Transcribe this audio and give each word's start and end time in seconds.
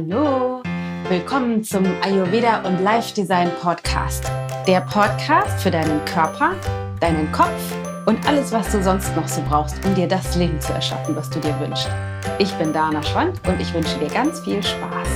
Hallo, 0.00 0.62
willkommen 1.10 1.62
zum 1.62 1.84
Ayurveda 2.00 2.66
und 2.66 2.82
Life 2.82 3.14
Design 3.14 3.50
Podcast. 3.60 4.24
Der 4.66 4.80
Podcast 4.80 5.62
für 5.62 5.70
deinen 5.70 6.02
Körper, 6.06 6.56
deinen 7.00 7.30
Kopf 7.32 7.76
und 8.06 8.26
alles, 8.26 8.50
was 8.50 8.72
du 8.72 8.82
sonst 8.82 9.14
noch 9.14 9.28
so 9.28 9.42
brauchst, 9.42 9.84
um 9.84 9.94
dir 9.94 10.08
das 10.08 10.36
Leben 10.36 10.58
zu 10.58 10.72
erschaffen, 10.72 11.14
was 11.14 11.28
du 11.28 11.38
dir 11.38 11.54
wünschst. 11.60 11.90
Ich 12.38 12.50
bin 12.54 12.72
Dana 12.72 13.02
Schwand 13.02 13.46
und 13.46 13.60
ich 13.60 13.74
wünsche 13.74 13.98
dir 13.98 14.08
ganz 14.08 14.40
viel 14.40 14.62
Spaß. 14.62 15.08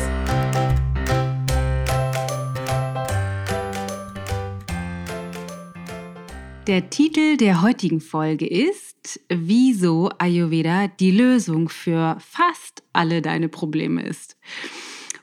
Der 6.66 6.90
Titel 6.90 7.38
der 7.38 7.62
heutigen 7.62 8.02
Folge 8.02 8.46
ist 8.46 8.93
Wieso 9.28 10.10
Ayurveda 10.18 10.88
die 10.88 11.10
Lösung 11.10 11.68
für 11.68 12.16
fast 12.20 12.82
alle 12.92 13.22
deine 13.22 13.48
Probleme 13.48 14.02
ist. 14.02 14.36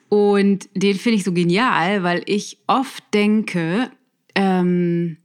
Und 0.10 0.70
den 0.74 0.98
finde 0.98 1.18
ich 1.18 1.24
so 1.24 1.32
genial, 1.32 2.04
weil 2.04 2.22
ich 2.26 2.58
oft 2.68 3.04
denke, 3.14 3.92
ähm, 4.36 5.18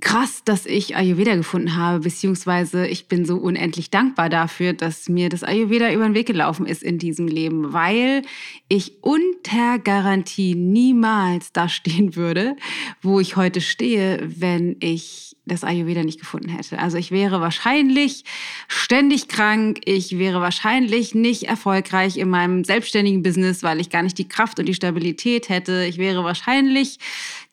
krass, 0.00 0.42
dass 0.44 0.66
ich 0.66 0.96
Ayurveda 0.96 1.34
gefunden 1.36 1.76
habe, 1.76 2.00
beziehungsweise 2.00 2.86
ich 2.86 3.08
bin 3.08 3.24
so 3.24 3.36
unendlich 3.36 3.90
dankbar 3.90 4.28
dafür, 4.28 4.72
dass 4.72 5.08
mir 5.08 5.28
das 5.28 5.42
Ayurveda 5.42 5.92
über 5.92 6.04
den 6.04 6.14
Weg 6.14 6.26
gelaufen 6.26 6.64
ist 6.64 6.82
in 6.82 6.98
diesem 6.98 7.28
Leben, 7.28 7.72
weil 7.72 8.22
ich 8.68 9.02
unter 9.02 9.78
Garantie 9.78 10.54
niemals 10.54 11.52
da 11.52 11.68
stehen 11.68 12.16
würde, 12.16 12.56
wo 13.02 13.20
ich 13.20 13.36
heute 13.36 13.60
stehe, 13.60 14.22
wenn 14.24 14.76
ich 14.80 15.35
das 15.46 15.62
Ayurveda 15.62 16.02
nicht 16.02 16.18
gefunden 16.18 16.48
hätte. 16.48 16.78
Also 16.78 16.98
ich 16.98 17.12
wäre 17.12 17.40
wahrscheinlich 17.40 18.24
ständig 18.66 19.28
krank, 19.28 19.80
ich 19.84 20.18
wäre 20.18 20.40
wahrscheinlich 20.40 21.14
nicht 21.14 21.44
erfolgreich 21.44 22.16
in 22.16 22.28
meinem 22.28 22.64
selbstständigen 22.64 23.22
Business, 23.22 23.62
weil 23.62 23.80
ich 23.80 23.88
gar 23.88 24.02
nicht 24.02 24.18
die 24.18 24.28
Kraft 24.28 24.58
und 24.58 24.66
die 24.66 24.74
Stabilität 24.74 25.48
hätte. 25.48 25.84
Ich 25.88 25.98
wäre 25.98 26.24
wahrscheinlich 26.24 26.98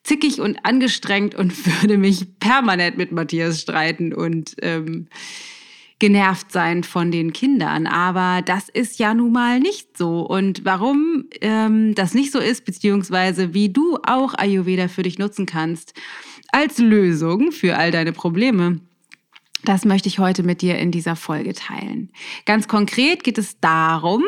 zickig 0.03 0.41
und 0.41 0.65
angestrengt 0.65 1.35
und 1.35 1.53
würde 1.81 1.97
mich 1.97 2.25
permanent 2.39 2.97
mit 2.97 3.11
Matthias 3.11 3.61
streiten 3.61 4.13
und 4.13 4.55
ähm, 4.61 5.07
genervt 5.99 6.51
sein 6.51 6.83
von 6.83 7.11
den 7.11 7.31
Kindern. 7.31 7.87
Aber 7.87 8.41
das 8.41 8.67
ist 8.69 8.99
ja 8.99 9.13
nun 9.13 9.31
mal 9.31 9.59
nicht 9.59 9.97
so. 9.97 10.21
Und 10.21 10.65
warum 10.65 11.25
ähm, 11.41 11.95
das 11.95 12.13
nicht 12.13 12.31
so 12.31 12.39
ist, 12.39 12.65
beziehungsweise 12.65 13.53
wie 13.53 13.69
du 13.69 13.99
auch 14.05 14.33
Ayurveda 14.33 14.87
für 14.87 15.03
dich 15.03 15.19
nutzen 15.19 15.45
kannst 15.45 15.93
als 16.53 16.77
Lösung 16.77 17.51
für 17.51 17.77
all 17.77 17.91
deine 17.91 18.13
Probleme, 18.13 18.79
das 19.65 19.85
möchte 19.85 20.09
ich 20.09 20.19
heute 20.19 20.43
mit 20.43 20.61
dir 20.61 20.77
in 20.77 20.91
dieser 20.91 21.15
Folge 21.15 21.53
teilen. 21.53 22.09
Ganz 22.45 22.67
konkret 22.67 23.23
geht 23.23 23.37
es 23.37 23.59
darum, 23.61 24.23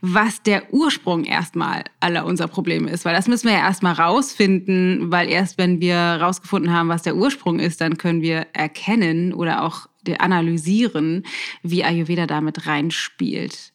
was 0.00 0.42
der 0.42 0.72
Ursprung 0.72 1.24
erstmal 1.24 1.82
aller 1.98 2.24
unserer 2.24 2.46
Probleme 2.46 2.88
ist, 2.88 3.04
weil 3.04 3.14
das 3.14 3.26
müssen 3.26 3.48
wir 3.48 3.54
ja 3.54 3.60
erstmal 3.60 3.94
rausfinden, 3.94 5.10
weil 5.10 5.28
erst 5.28 5.58
wenn 5.58 5.80
wir 5.80 5.96
rausgefunden 5.96 6.72
haben, 6.72 6.88
was 6.88 7.02
der 7.02 7.16
Ursprung 7.16 7.58
ist, 7.58 7.80
dann 7.80 7.98
können 7.98 8.22
wir 8.22 8.46
erkennen 8.52 9.34
oder 9.34 9.64
auch 9.64 9.88
analysieren, 10.18 11.24
wie 11.62 11.84
Ayurveda 11.84 12.26
damit 12.26 12.66
reinspielt. 12.66 13.72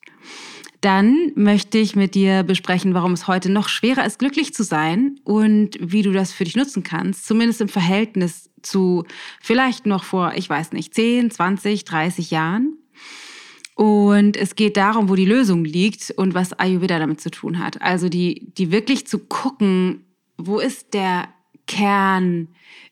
Dann 0.83 1.31
möchte 1.35 1.77
ich 1.77 1.95
mit 1.95 2.13
dir 2.13 2.43
besprechen, 2.43 2.93
warum 2.93 3.13
es 3.13 3.25
heute 3.25 3.49
noch 3.49 3.69
schwerer 3.69 4.05
ist, 4.05 4.19
glücklich 4.19 4.53
zu 4.53 4.63
sein 4.63 5.15
und 5.23 5.77
wie 5.79 6.01
du 6.01 6.11
das 6.11 6.33
für 6.33 6.43
dich 6.43 6.57
nutzen 6.57 6.83
kannst, 6.83 7.25
zumindest 7.25 7.61
im 7.61 7.69
Verhältnis 7.69 8.49
zu 8.61 9.05
vielleicht 9.39 9.85
noch 9.85 10.03
vor, 10.03 10.33
ich 10.35 10.49
weiß 10.49 10.73
nicht, 10.73 10.93
10, 10.93 11.31
20, 11.31 11.85
30 11.85 12.31
Jahren. 12.31 12.77
Und 13.75 14.35
es 14.35 14.55
geht 14.55 14.75
darum, 14.75 15.07
wo 15.07 15.15
die 15.15 15.23
Lösung 15.23 15.63
liegt 15.63 16.11
und 16.17 16.33
was 16.33 16.51
Ayurveda 16.51 16.99
damit 16.99 17.21
zu 17.21 17.31
tun 17.31 17.59
hat. 17.59 17.81
Also 17.81 18.09
die, 18.09 18.51
die 18.57 18.73
wirklich 18.73 19.07
zu 19.07 19.19
gucken, 19.19 20.03
wo 20.37 20.59
ist 20.59 20.93
der 20.93 21.29
Kern 21.73 22.49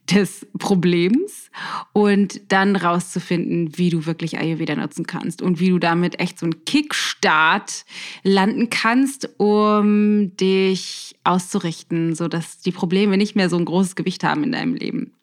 des 0.10 0.48
Problems 0.58 1.52
und 1.94 2.52
dann 2.52 2.76
rauszufinden, 2.76 3.78
wie 3.78 3.92
du 3.92 4.08
wirklich 4.08 4.40
Ayurveda 4.40 4.76
nutzen 4.76 5.06
kannst 5.06 5.44
und 5.44 5.60
wie 5.60 5.70
du 5.70 5.78
damit 5.78 6.20
echt 6.20 6.40
so 6.40 6.48
einen 6.48 6.66
Kickstart 6.66 7.86
landen 8.24 8.72
kannst, 8.72 9.30
um 9.38 10.36
dich 10.36 11.16
auszurichten, 11.24 12.16
sodass 12.16 12.60
die 12.60 12.72
Probleme 12.72 13.18
nicht 13.18 13.36
mehr 13.36 13.50
so 13.50 13.58
ein 13.58 13.66
großes 13.66 13.96
Gewicht 13.96 14.24
haben 14.24 14.44
in 14.44 14.52
deinem 14.52 14.74
Leben. 14.74 15.14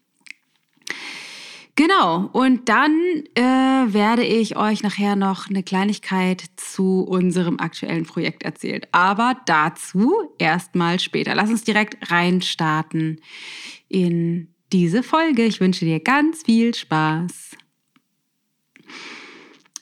Genau, 1.79 2.29
und 2.33 2.69
dann 2.69 3.23
äh, 3.37 3.41
werde 3.41 4.25
ich 4.25 4.57
euch 4.57 4.83
nachher 4.83 5.15
noch 5.15 5.49
eine 5.49 5.63
Kleinigkeit 5.63 6.43
zu 6.57 7.03
unserem 7.03 7.61
aktuellen 7.61 8.05
Projekt 8.05 8.43
erzählen. 8.43 8.81
Aber 8.91 9.37
dazu 9.47 10.13
erstmal 10.39 10.99
später. 10.99 11.37
Lass 11.37 11.51
uns 11.51 11.63
direkt 11.63 12.11
reinstarten 12.11 13.21
in 13.89 14.49
diese 14.73 15.05
Folge. 15.05 15.45
Ich 15.45 15.61
wünsche 15.61 15.85
dir 15.85 16.01
ganz 16.01 16.43
viel 16.43 16.75
Spaß. 16.75 17.57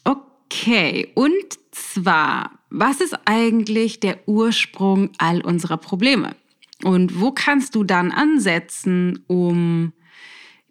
Okay, 0.05 1.11
und 1.15 1.33
zwar, 1.71 2.59
was 2.69 3.01
ist 3.01 3.19
eigentlich 3.25 4.01
der 4.01 4.19
Ursprung 4.28 5.13
all 5.17 5.41
unserer 5.41 5.78
Probleme? 5.78 6.37
Und 6.84 7.23
wo 7.23 7.33
kannst 7.33 7.75
du 7.75 7.84
dann 7.84 8.13
ansetzen, 8.13 9.25
um 9.28 9.95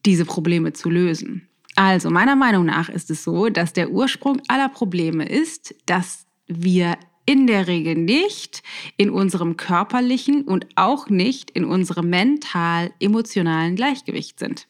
diese 0.05 0.25
Probleme 0.25 0.73
zu 0.73 0.89
lösen. 0.89 1.47
Also 1.75 2.09
meiner 2.09 2.35
Meinung 2.35 2.65
nach 2.65 2.89
ist 2.89 3.11
es 3.11 3.23
so, 3.23 3.49
dass 3.49 3.73
der 3.73 3.91
Ursprung 3.91 4.41
aller 4.47 4.69
Probleme 4.69 5.27
ist, 5.27 5.75
dass 5.85 6.25
wir 6.47 6.97
in 7.25 7.47
der 7.47 7.67
Regel 7.67 7.95
nicht 7.95 8.63
in 8.97 9.09
unserem 9.09 9.57
körperlichen 9.57 10.43
und 10.43 10.67
auch 10.75 11.09
nicht 11.09 11.51
in 11.51 11.65
unserem 11.65 12.09
mental-emotionalen 12.09 13.75
Gleichgewicht 13.75 14.39
sind. 14.39 14.67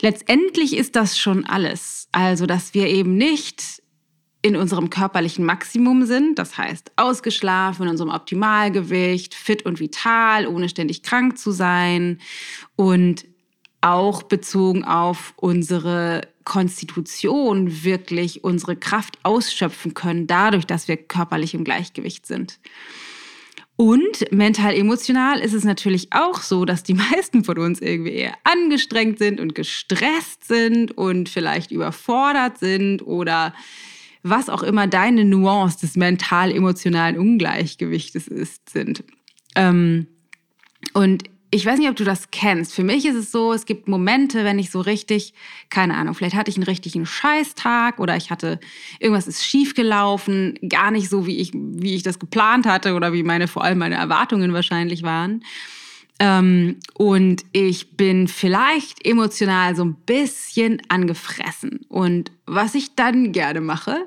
Letztendlich 0.00 0.76
ist 0.76 0.96
das 0.96 1.16
schon 1.16 1.44
alles. 1.44 2.08
Also, 2.10 2.46
dass 2.46 2.74
wir 2.74 2.88
eben 2.88 3.16
nicht 3.16 3.82
in 4.42 4.56
unserem 4.56 4.90
körperlichen 4.90 5.44
Maximum 5.44 6.04
sind, 6.04 6.40
das 6.40 6.58
heißt 6.58 6.90
ausgeschlafen, 6.96 7.84
in 7.84 7.90
unserem 7.90 8.10
Optimalgewicht, 8.10 9.36
fit 9.36 9.64
und 9.64 9.78
vital, 9.78 10.48
ohne 10.48 10.68
ständig 10.68 11.04
krank 11.04 11.38
zu 11.38 11.52
sein 11.52 12.20
und 12.74 13.24
auch 13.82 14.22
bezogen 14.22 14.84
auf 14.84 15.34
unsere 15.36 16.22
Konstitution 16.44 17.84
wirklich 17.84 18.42
unsere 18.44 18.76
Kraft 18.76 19.18
ausschöpfen 19.22 19.94
können, 19.94 20.26
dadurch, 20.26 20.66
dass 20.66 20.88
wir 20.88 20.96
körperlich 20.96 21.54
im 21.54 21.64
Gleichgewicht 21.64 22.26
sind. 22.26 22.58
Und 23.76 24.30
mental-emotional 24.30 25.40
ist 25.40 25.54
es 25.54 25.64
natürlich 25.64 26.12
auch 26.12 26.40
so, 26.40 26.64
dass 26.64 26.82
die 26.82 26.94
meisten 27.12 27.44
von 27.44 27.58
uns 27.58 27.80
irgendwie 27.80 28.12
eher 28.12 28.34
angestrengt 28.44 29.18
sind 29.18 29.40
und 29.40 29.54
gestresst 29.54 30.44
sind 30.44 30.96
und 30.96 31.28
vielleicht 31.28 31.70
überfordert 31.70 32.58
sind 32.58 33.02
oder 33.02 33.54
was 34.22 34.48
auch 34.48 34.62
immer 34.62 34.86
deine 34.86 35.24
Nuance 35.24 35.80
des 35.80 35.96
mental-emotionalen 35.96 37.18
Ungleichgewichtes 37.18 38.28
ist, 38.28 38.70
sind. 38.70 39.02
Ähm, 39.56 40.06
und 40.92 41.24
ich 41.54 41.66
weiß 41.66 41.78
nicht, 41.78 41.90
ob 41.90 41.96
du 41.96 42.04
das 42.04 42.30
kennst. 42.30 42.72
Für 42.74 42.82
mich 42.82 43.04
ist 43.04 43.14
es 43.14 43.30
so, 43.30 43.52
es 43.52 43.66
gibt 43.66 43.86
Momente, 43.86 44.42
wenn 44.42 44.58
ich 44.58 44.70
so 44.70 44.80
richtig, 44.80 45.34
keine 45.68 45.94
Ahnung, 45.94 46.14
vielleicht 46.14 46.34
hatte 46.34 46.50
ich 46.50 46.56
einen 46.56 46.64
richtigen 46.64 47.04
Scheißtag 47.04 48.00
oder 48.00 48.16
ich 48.16 48.30
hatte, 48.30 48.58
irgendwas 49.00 49.28
ist 49.28 49.44
schiefgelaufen, 49.44 50.58
gar 50.66 50.90
nicht 50.90 51.10
so, 51.10 51.26
wie 51.26 51.36
ich, 51.36 51.52
wie 51.52 51.94
ich 51.94 52.02
das 52.02 52.18
geplant 52.18 52.64
hatte 52.64 52.94
oder 52.94 53.12
wie 53.12 53.22
meine, 53.22 53.48
vor 53.48 53.64
allem 53.64 53.78
meine 53.78 53.96
Erwartungen 53.96 54.54
wahrscheinlich 54.54 55.02
waren. 55.02 55.44
Ähm, 56.18 56.76
und 56.94 57.44
ich 57.52 57.98
bin 57.98 58.28
vielleicht 58.28 59.04
emotional 59.04 59.76
so 59.76 59.84
ein 59.84 59.94
bisschen 60.06 60.80
angefressen. 60.88 61.80
Und 61.90 62.32
was 62.46 62.74
ich 62.74 62.94
dann 62.94 63.32
gerne 63.32 63.60
mache, 63.60 64.06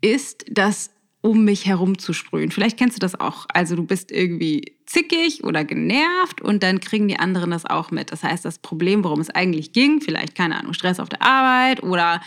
ist, 0.00 0.46
das 0.50 0.90
um 1.20 1.44
mich 1.44 1.66
herum 1.66 1.98
zu 1.98 2.14
sprühen. 2.14 2.50
Vielleicht 2.50 2.78
kennst 2.78 2.96
du 2.96 3.00
das 3.00 3.18
auch. 3.18 3.44
Also 3.52 3.76
du 3.76 3.84
bist 3.84 4.10
irgendwie 4.10 4.77
zickig 4.88 5.44
oder 5.44 5.64
genervt 5.64 6.40
und 6.40 6.62
dann 6.62 6.80
kriegen 6.80 7.08
die 7.08 7.18
anderen 7.18 7.50
das 7.50 7.66
auch 7.66 7.90
mit. 7.90 8.10
Das 8.10 8.22
heißt, 8.22 8.44
das 8.44 8.58
Problem, 8.58 9.04
worum 9.04 9.20
es 9.20 9.28
eigentlich 9.30 9.72
ging, 9.72 10.00
vielleicht, 10.00 10.34
keine 10.34 10.58
Ahnung, 10.58 10.72
Stress 10.72 10.98
auf 10.98 11.10
der 11.10 11.22
Arbeit 11.22 11.82
oder 11.82 12.22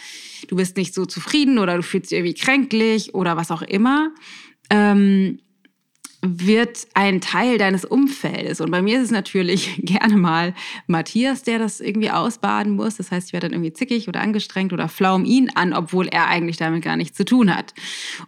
du 0.48 0.56
bist 0.56 0.78
nicht 0.78 0.94
so 0.94 1.06
zufrieden 1.06 1.58
oder 1.58 1.75
du 1.75 1.84
fühlst 1.84 2.12
dich 2.12 2.19
irgendwie 2.19 2.36
kränklich 2.36 3.16
oder 3.16 3.36
was 3.36 3.50
auch 3.50 3.63
immer, 3.63 4.12
ähm, 4.69 5.40
wird 6.21 6.88
ein 6.94 7.19
Teil 7.19 7.57
deines 7.57 7.83
Umfeldes. 7.83 8.62
Und 8.62 8.69
bei 8.71 8.81
mir 8.81 8.97
ist 8.97 9.06
es 9.06 9.12
natürlich 9.12 9.75
gerne 9.83 10.18
mal 10.18 10.53
Matthias, 10.88 11.44
der 11.44 11.59
das 11.59 11.79
irgendwie 11.79 12.12
ausbaden 12.12 12.75
muss. 12.75 12.97
Das 12.97 13.12
heißt, 13.12 13.27
ich 13.27 13.33
werde 13.33 13.47
dann 13.47 13.53
irgendwie 13.53 13.73
zickig 13.73 14.07
oder 14.07 14.21
angestrengt 14.21 14.71
oder 14.71 14.88
flaum 14.88 15.25
ihn 15.25 15.50
an, 15.56 15.73
obwohl 15.73 16.07
er 16.07 16.27
eigentlich 16.27 16.57
damit 16.57 16.83
gar 16.83 16.95
nichts 16.95 17.18
zu 17.18 17.25
tun 17.25 17.56
hat. 17.56 17.73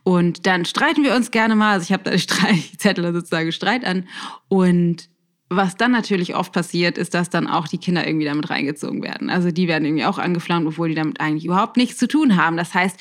Und 0.04 0.48
dann 0.48 0.66
streiten 0.66 1.04
wir 1.04 1.16
uns 1.16 1.31
gerne 1.31 1.56
mal. 1.56 1.74
Also 1.74 1.84
ich 1.84 1.94
habe 1.94 2.04
da 2.04 2.18
Zettel 2.78 3.13
sozusagen 3.13 3.51
Streit 3.51 3.86
an. 3.86 4.07
Und 4.48 5.10
was 5.56 5.76
dann 5.76 5.92
natürlich 5.92 6.36
oft 6.36 6.52
passiert, 6.52 6.98
ist, 6.98 7.14
dass 7.14 7.30
dann 7.30 7.48
auch 7.48 7.68
die 7.68 7.78
Kinder 7.78 8.06
irgendwie 8.06 8.26
damit 8.26 8.50
reingezogen 8.50 9.04
werden. 9.04 9.30
Also 9.30 9.52
die 9.52 9.68
werden 9.68 9.86
irgendwie 9.86 10.06
auch 10.06 10.18
angeflammt, 10.18 10.68
obwohl 10.68 10.90
die 10.90 10.96
damit 10.96 11.20
eigentlich 11.20 11.46
überhaupt 11.46 11.78
nichts 11.78 11.98
zu 11.98 12.08
tun 12.08 12.36
haben. 12.36 12.58
Das 12.58 12.74
heißt, 12.74 13.00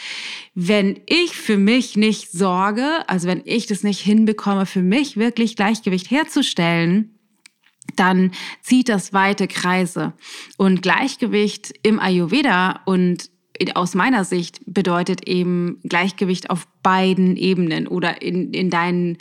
wenn 0.55 1.01
ich 1.07 1.37
für 1.37 1.57
mich 1.57 1.97
nicht 1.97 2.31
sorge, 2.31 2.87
also 3.07 3.29
wenn 3.29 3.43
ich 3.45 3.67
das 3.67 3.83
nicht 3.83 4.01
hinbekomme, 4.01 4.67
für 4.67 4.83
mich 4.83 5.17
wirklich 5.17 5.57
Gleichgewicht 5.57 6.11
herzustellen, 6.11 7.19
dann 7.97 8.33
zieht 8.63 8.89
das 8.89 9.13
weite 9.13 9.49
Kreise. 9.49 10.13
Und 10.57 10.83
Gleichgewicht 10.83 11.75
im 11.83 11.99
Ayurveda 11.99 12.81
und 12.85 13.31
aus 13.75 13.95
meiner 13.95 14.25
Sicht 14.25 14.61
bedeutet 14.67 15.27
eben 15.27 15.79
Gleichgewicht 15.85 16.51
auf 16.51 16.67
beiden 16.83 17.37
Ebenen 17.37 17.87
oder 17.87 18.23
in, 18.23 18.53
in 18.53 18.69
deinen 18.69 19.19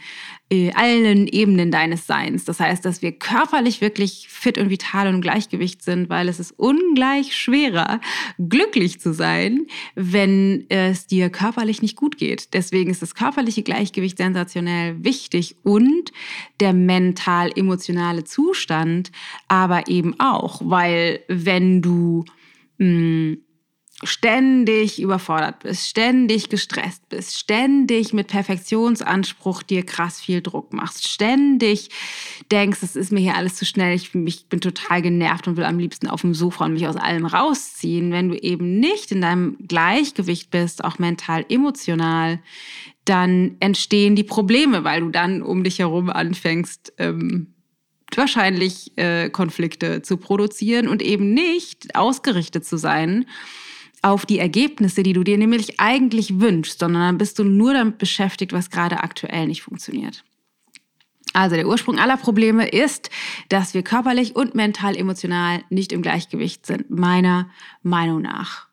äh, 0.49 0.71
allen 0.73 1.27
Ebenen 1.27 1.71
deines 1.71 2.07
Seins. 2.07 2.43
Das 2.43 2.59
heißt, 2.59 2.83
dass 2.83 3.01
wir 3.01 3.11
körperlich 3.13 3.81
wirklich 3.81 4.27
fit 4.29 4.57
und 4.57 4.69
vital 4.69 5.07
und 5.07 5.15
im 5.15 5.21
Gleichgewicht 5.21 5.83
sind, 5.83 6.09
weil 6.09 6.27
es 6.27 6.39
ist 6.39 6.51
ungleich 6.57 7.35
schwerer, 7.35 8.01
glücklich 8.37 8.99
zu 8.99 9.13
sein, 9.13 9.67
wenn 9.95 10.65
es 10.69 11.07
dir 11.07 11.29
körperlich 11.29 11.81
nicht 11.81 11.95
gut 11.95 12.17
geht. 12.17 12.53
Deswegen 12.53 12.91
ist 12.91 13.01
das 13.01 13.15
körperliche 13.15 13.63
Gleichgewicht 13.63 14.17
sensationell 14.17 15.03
wichtig 15.03 15.55
und 15.63 16.11
der 16.59 16.73
mental-emotionale 16.73 18.23
Zustand 18.23 19.11
aber 19.47 19.87
eben 19.87 20.19
auch, 20.19 20.61
weil 20.63 21.21
wenn 21.27 21.81
du 21.81 22.25
mh, 22.77 22.87
hm, 22.87 23.37
ständig 24.03 25.01
überfordert 25.01 25.59
bist, 25.59 25.87
ständig 25.87 26.49
gestresst 26.49 27.07
bist, 27.09 27.37
ständig 27.37 28.13
mit 28.13 28.27
Perfektionsanspruch 28.27 29.63
dir 29.63 29.85
krass 29.85 30.19
viel 30.19 30.41
Druck 30.41 30.73
machst, 30.73 31.07
ständig 31.07 31.89
denkst, 32.51 32.79
es 32.81 32.95
ist 32.95 33.11
mir 33.11 33.19
hier 33.19 33.35
alles 33.35 33.55
zu 33.55 33.65
schnell, 33.65 33.95
ich, 33.95 34.13
ich 34.15 34.47
bin 34.47 34.61
total 34.61 35.01
genervt 35.01 35.47
und 35.47 35.57
will 35.57 35.65
am 35.65 35.79
liebsten 35.79 36.07
auf 36.07 36.21
dem 36.21 36.33
Sofa 36.33 36.65
und 36.65 36.73
mich 36.73 36.87
aus 36.87 36.95
allem 36.95 37.25
rausziehen, 37.25 38.11
wenn 38.11 38.29
du 38.29 38.37
eben 38.37 38.79
nicht 38.79 39.11
in 39.11 39.21
deinem 39.21 39.57
Gleichgewicht 39.67 40.49
bist, 40.49 40.83
auch 40.83 40.97
mental, 40.97 41.45
emotional, 41.49 42.39
dann 43.05 43.57
entstehen 43.59 44.15
die 44.15 44.23
Probleme, 44.23 44.83
weil 44.83 45.01
du 45.01 45.09
dann 45.09 45.41
um 45.41 45.63
dich 45.63 45.79
herum 45.79 46.09
anfängst, 46.09 46.93
ähm, 46.97 47.53
wahrscheinlich 48.15 48.97
äh, 48.97 49.29
Konflikte 49.29 50.01
zu 50.01 50.17
produzieren 50.17 50.87
und 50.87 51.01
eben 51.01 51.33
nicht 51.33 51.95
ausgerichtet 51.95 52.65
zu 52.65 52.77
sein 52.77 53.25
auf 54.01 54.25
die 54.25 54.39
Ergebnisse, 54.39 55.03
die 55.03 55.13
du 55.13 55.23
dir 55.23 55.37
nämlich 55.37 55.79
eigentlich 55.79 56.39
wünschst, 56.39 56.79
sondern 56.79 57.03
dann 57.03 57.17
bist 57.17 57.37
du 57.37 57.43
nur 57.43 57.73
damit 57.73 57.97
beschäftigt, 57.97 58.53
was 58.53 58.69
gerade 58.69 59.03
aktuell 59.03 59.47
nicht 59.47 59.61
funktioniert. 59.61 60.23
Also 61.33 61.55
der 61.55 61.67
Ursprung 61.67 61.97
aller 61.97 62.17
Probleme 62.17 62.67
ist, 62.67 63.09
dass 63.49 63.73
wir 63.73 63.83
körperlich 63.83 64.35
und 64.35 64.55
mental 64.55 64.97
emotional 64.97 65.63
nicht 65.69 65.93
im 65.93 66.01
Gleichgewicht 66.01 66.65
sind, 66.65 66.89
meiner 66.89 67.49
Meinung 67.83 68.21
nach. 68.21 68.67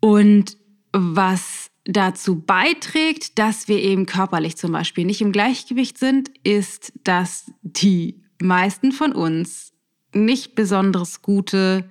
Und 0.00 0.56
was 0.92 1.70
dazu 1.84 2.40
beiträgt, 2.40 3.38
dass 3.38 3.66
wir 3.66 3.78
eben 3.78 4.06
körperlich 4.06 4.56
zum 4.56 4.70
Beispiel 4.72 5.04
nicht 5.04 5.20
im 5.20 5.32
Gleichgewicht 5.32 5.98
sind, 5.98 6.30
ist, 6.44 6.92
dass 7.02 7.50
die 7.62 8.22
meisten 8.40 8.92
von 8.92 9.12
uns 9.12 9.72
nicht 10.12 10.54
besonders 10.54 11.22
gute 11.22 11.90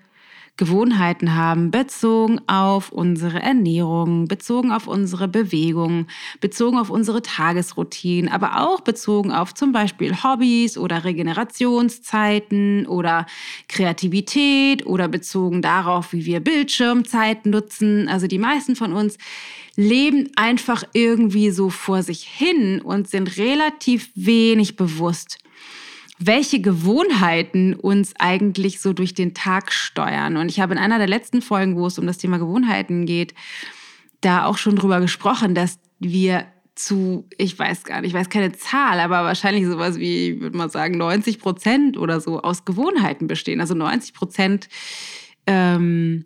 Gewohnheiten 0.58 1.34
haben, 1.36 1.72
bezogen 1.72 2.40
auf 2.48 2.92
unsere 2.92 3.42
Ernährung, 3.42 4.28
bezogen 4.28 4.72
auf 4.72 4.88
unsere 4.88 5.28
Bewegung, 5.28 6.08
bezogen 6.40 6.78
auf 6.78 6.90
unsere 6.90 7.22
Tagesroutinen, 7.22 8.32
aber 8.32 8.62
auch 8.62 8.82
bezogen 8.82 9.32
auf 9.32 9.54
zum 9.54 9.72
Beispiel 9.72 10.24
Hobbys 10.24 10.78
oder 10.78 11.04
Regenerationszeiten 11.04 12.86
oder 12.86 13.26
Kreativität 13.68 14.86
oder 14.86 15.08
bezogen 15.08 15.62
darauf, 15.62 16.14
wie 16.14 16.26
wir 16.26 16.40
Bildschirmzeiten 16.42 17.52
nutzen. 17.52 18.08
Also 18.08 18.28
die 18.28 18.40
meisten 18.40 18.76
von 18.76 18.94
uns 18.94 19.18
leben 19.76 20.30
einfach 20.36 20.84
irgendwie 20.94 21.50
so 21.50 21.70
vor 21.70 22.04
sich 22.04 22.24
hin 22.24 22.82
und 22.82 23.10
sind 23.10 23.38
relativ 23.38 24.12
wenig 24.16 24.76
bewusst 24.76 25.40
welche 26.24 26.62
Gewohnheiten 26.62 27.74
uns 27.74 28.14
eigentlich 28.20 28.80
so 28.80 28.94
durch 28.94 29.14
den 29.14 29.34
Tag 29.34 29.72
steuern. 29.72 30.38
Und 30.38 30.50
ich 30.50 30.60
habe 30.60 30.74
in 30.74 30.80
einer 30.80 31.00
der 31.00 31.08
letzten 31.08 31.42
Folgen, 31.42 31.76
wo 31.76 31.88
es 31.88 31.98
um 31.98 32.06
das 32.06 32.20
Thema 32.20 32.38
Gewohnheiten 32.38 33.06
geht, 33.06 33.34
da 34.22 34.46
auch 34.46 34.58
schon 34.58 34.76
drüber 34.76 35.02
gesprochen, 35.02 35.56
dass 35.56 35.80
wir 36.00 36.46
zu, 36.76 37.28
ich 37.38 37.58
weiß 37.58 37.84
gar 37.84 38.02
nicht, 38.02 38.12
ich 38.12 38.14
weiß 38.14 38.30
keine 38.30 38.52
Zahl, 38.52 39.00
aber 39.00 39.24
wahrscheinlich 39.24 39.66
sowas 39.66 39.98
wie, 39.98 40.40
würde 40.42 40.58
man 40.58 40.70
sagen, 40.70 40.98
90 40.98 41.40
Prozent 41.40 41.98
oder 41.98 42.22
so 42.22 42.42
aus 42.42 42.66
Gewohnheiten 42.66 43.28
bestehen. 43.28 43.60
Also 43.60 43.74
90 43.74 44.14
Prozent 44.14 44.70
ähm, 45.48 46.26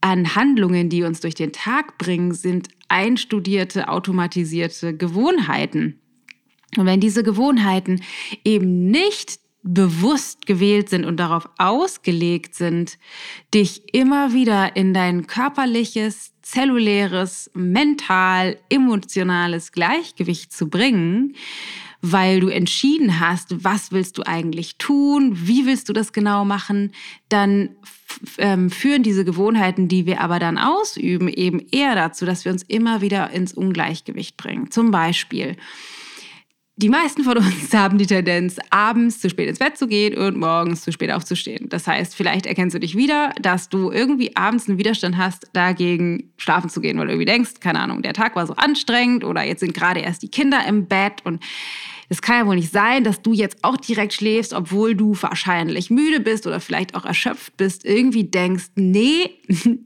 an 0.00 0.34
Handlungen, 0.34 0.88
die 0.88 1.02
uns 1.02 1.20
durch 1.20 1.34
den 1.34 1.52
Tag 1.52 1.98
bringen, 1.98 2.32
sind 2.32 2.68
einstudierte, 2.88 3.88
automatisierte 3.88 4.96
Gewohnheiten. 4.96 6.00
Und 6.76 6.86
wenn 6.86 7.00
diese 7.00 7.22
Gewohnheiten 7.22 8.02
eben 8.44 8.90
nicht 8.90 9.40
bewusst 9.62 10.46
gewählt 10.46 10.88
sind 10.88 11.04
und 11.04 11.18
darauf 11.18 11.48
ausgelegt 11.58 12.54
sind, 12.54 12.98
dich 13.52 13.94
immer 13.94 14.32
wieder 14.32 14.76
in 14.76 14.94
dein 14.94 15.26
körperliches, 15.26 16.32
zelluläres, 16.42 17.50
mental, 17.54 18.58
emotionales 18.70 19.72
Gleichgewicht 19.72 20.52
zu 20.52 20.68
bringen, 20.68 21.34
weil 22.00 22.40
du 22.40 22.48
entschieden 22.48 23.18
hast, 23.18 23.64
was 23.64 23.90
willst 23.90 24.18
du 24.18 24.22
eigentlich 24.22 24.76
tun, 24.78 25.32
wie 25.34 25.66
willst 25.66 25.88
du 25.88 25.92
das 25.92 26.12
genau 26.12 26.44
machen, 26.44 26.92
dann 27.28 27.70
ähm, 28.38 28.70
führen 28.70 29.02
diese 29.02 29.24
Gewohnheiten, 29.24 29.88
die 29.88 30.06
wir 30.06 30.20
aber 30.20 30.38
dann 30.38 30.58
ausüben, 30.58 31.28
eben 31.28 31.60
eher 31.72 31.96
dazu, 31.96 32.24
dass 32.24 32.44
wir 32.44 32.52
uns 32.52 32.62
immer 32.62 33.00
wieder 33.00 33.30
ins 33.30 33.52
Ungleichgewicht 33.52 34.36
bringen. 34.36 34.70
Zum 34.70 34.92
Beispiel, 34.92 35.56
die 36.78 36.88
meisten 36.88 37.24
von 37.24 37.36
uns 37.36 37.72
haben 37.74 37.98
die 37.98 38.06
Tendenz, 38.06 38.56
abends 38.70 39.20
zu 39.20 39.28
spät 39.28 39.48
ins 39.48 39.58
Bett 39.58 39.76
zu 39.76 39.88
gehen 39.88 40.16
und 40.16 40.36
morgens 40.36 40.82
zu 40.82 40.92
spät 40.92 41.10
aufzustehen. 41.10 41.68
Das 41.68 41.86
heißt, 41.86 42.14
vielleicht 42.14 42.46
erkennst 42.46 42.74
du 42.74 42.80
dich 42.80 42.96
wieder, 42.96 43.32
dass 43.40 43.68
du 43.68 43.90
irgendwie 43.90 44.36
abends 44.36 44.68
einen 44.68 44.78
Widerstand 44.78 45.16
hast, 45.16 45.50
dagegen 45.52 46.30
schlafen 46.36 46.70
zu 46.70 46.80
gehen, 46.80 46.96
weil 46.98 47.06
du 47.06 47.12
irgendwie 47.12 47.26
denkst, 47.26 47.54
keine 47.60 47.80
Ahnung, 47.80 48.02
der 48.02 48.12
Tag 48.12 48.36
war 48.36 48.46
so 48.46 48.54
anstrengend 48.54 49.24
oder 49.24 49.42
jetzt 49.42 49.60
sind 49.60 49.74
gerade 49.74 50.00
erst 50.00 50.22
die 50.22 50.30
Kinder 50.30 50.60
im 50.68 50.86
Bett 50.86 51.20
und 51.24 51.42
es 52.10 52.22
kann 52.22 52.38
ja 52.38 52.46
wohl 52.46 52.56
nicht 52.56 52.72
sein, 52.72 53.04
dass 53.04 53.20
du 53.20 53.32
jetzt 53.32 53.58
auch 53.62 53.76
direkt 53.76 54.14
schläfst, 54.14 54.54
obwohl 54.54 54.94
du 54.94 55.14
wahrscheinlich 55.20 55.90
müde 55.90 56.20
bist 56.20 56.46
oder 56.46 56.58
vielleicht 56.58 56.94
auch 56.94 57.04
erschöpft 57.04 57.56
bist, 57.56 57.84
irgendwie 57.84 58.24
denkst, 58.24 58.70
nee, 58.76 59.30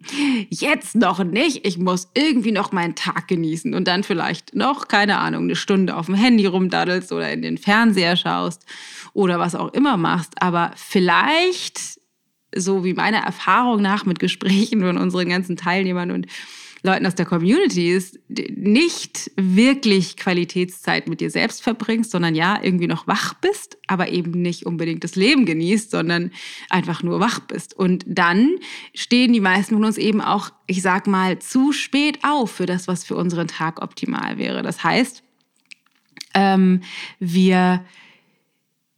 jetzt 0.51 0.95
noch 0.95 1.25
nicht, 1.25 1.67
ich 1.67 1.79
muss 1.79 2.11
irgendwie 2.15 2.53
noch 2.53 2.71
meinen 2.71 2.95
Tag 2.95 3.27
genießen 3.27 3.75
und 3.75 3.89
dann 3.89 4.05
vielleicht 4.05 4.55
noch, 4.55 4.87
keine 4.87 5.19
Ahnung, 5.19 5.45
eine 5.45 5.57
Stunde 5.57 5.97
auf 5.97 6.07
dem 6.07 6.15
Handy 6.15 6.47
rumdaddelst 6.47 7.13
oder 7.13 7.33
in 7.33 7.43
den 7.43 7.59
Fernseher 7.59 8.17
schaust 8.17 8.65
oder 9.15 9.41
was 9.41 9.57
auch 9.57 9.73
immer 9.73 9.97
machst, 9.97 10.41
aber 10.41 10.71
vielleicht 10.77 12.01
so 12.55 12.85
wie 12.85 12.95
meiner 12.95 13.19
Erfahrung 13.19 13.83
nach 13.83 14.05
mit 14.05 14.19
Gesprächen 14.21 14.81
von 14.81 14.99
unseren 14.99 15.29
ganzen 15.29 15.57
Teilnehmern 15.57 16.11
und 16.11 16.27
Leuten 16.85 17.07
aus 17.07 17.15
der 17.15 17.27
Community 17.27 17.93
ist, 17.93 18.19
nicht 18.29 19.31
wirklich 19.37 20.17
Qualitätszeit 20.17 21.07
mit 21.07 21.21
dir 21.21 21.31
selbst 21.31 21.63
verbringst, 21.63 22.11
sondern 22.11 22.35
ja, 22.35 22.59
irgendwie 22.61 22.89
noch 22.89 23.07
wach 23.07 23.35
bist, 23.35 23.79
aber 23.87 24.09
eben 24.09 24.33
nicht 24.33 24.67
unbedingt 24.67 25.05
das 25.05 25.15
Leben 25.15 25.47
genießt, 25.47 25.93
sondern 25.93 26.33
einfach 26.71 27.05
nur 27.05 27.21
wach 27.21 27.39
bist. 27.39 27.75
Und 27.75 28.05
dann 28.09 28.57
stehen 28.95 29.33
die 29.33 29.41
meisten 29.41 29.77
von 29.77 29.85
uns 29.85 29.97
eben 29.97 30.21
auch, 30.21 30.51
ich 30.67 30.83
sag 30.83 31.07
mal, 31.07 31.39
zu 31.39 31.73
spät 31.73 32.19
auf 32.25 32.51
für 32.51 32.67
das, 32.67 32.89
was 32.89 33.05
für 33.05 33.15
unseren 33.15 33.47
Tag 33.47 33.81
optimal 33.81 34.39
wäre. 34.39 34.63
Das 34.63 34.83
heißt, 34.83 35.23
ähm, 36.35 36.81
wir 37.21 37.85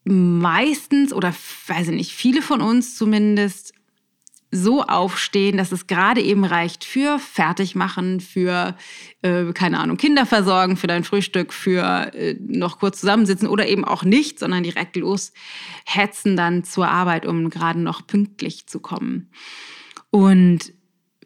meistens 0.05 1.13
oder 1.13 1.35
weiß 1.67 1.89
ich 1.89 1.95
nicht, 1.95 2.13
viele 2.13 2.41
von 2.41 2.63
uns 2.63 2.97
zumindest 2.97 3.74
so 4.55 4.83
aufstehen, 4.83 5.57
dass 5.57 5.73
es 5.73 5.87
gerade 5.87 6.21
eben 6.23 6.45
reicht 6.45 6.85
für 6.85 7.19
Fertigmachen, 7.19 8.21
für, 8.21 8.77
äh, 9.23 9.53
keine 9.53 9.81
Ahnung, 9.81 9.97
Kinder 9.97 10.27
versorgen, 10.27 10.77
für 10.77 10.87
dein 10.87 11.05
Frühstück, 11.05 11.53
für 11.53 12.15
äh, 12.15 12.37
noch 12.41 12.79
kurz 12.79 13.01
zusammensitzen 13.01 13.49
oder 13.49 13.67
eben 13.67 13.85
auch 13.85 14.05
nicht, 14.05 14.39
sondern 14.39 14.63
direkt 14.63 14.97
loshetzen 14.97 16.37
dann 16.37 16.65
zur 16.65 16.89
Arbeit, 16.89 17.27
um 17.27 17.51
gerade 17.51 17.81
noch 17.81 18.07
pünktlich 18.07 18.67
zu 18.67 18.81
kommen. 18.81 19.31
Und 20.11 20.73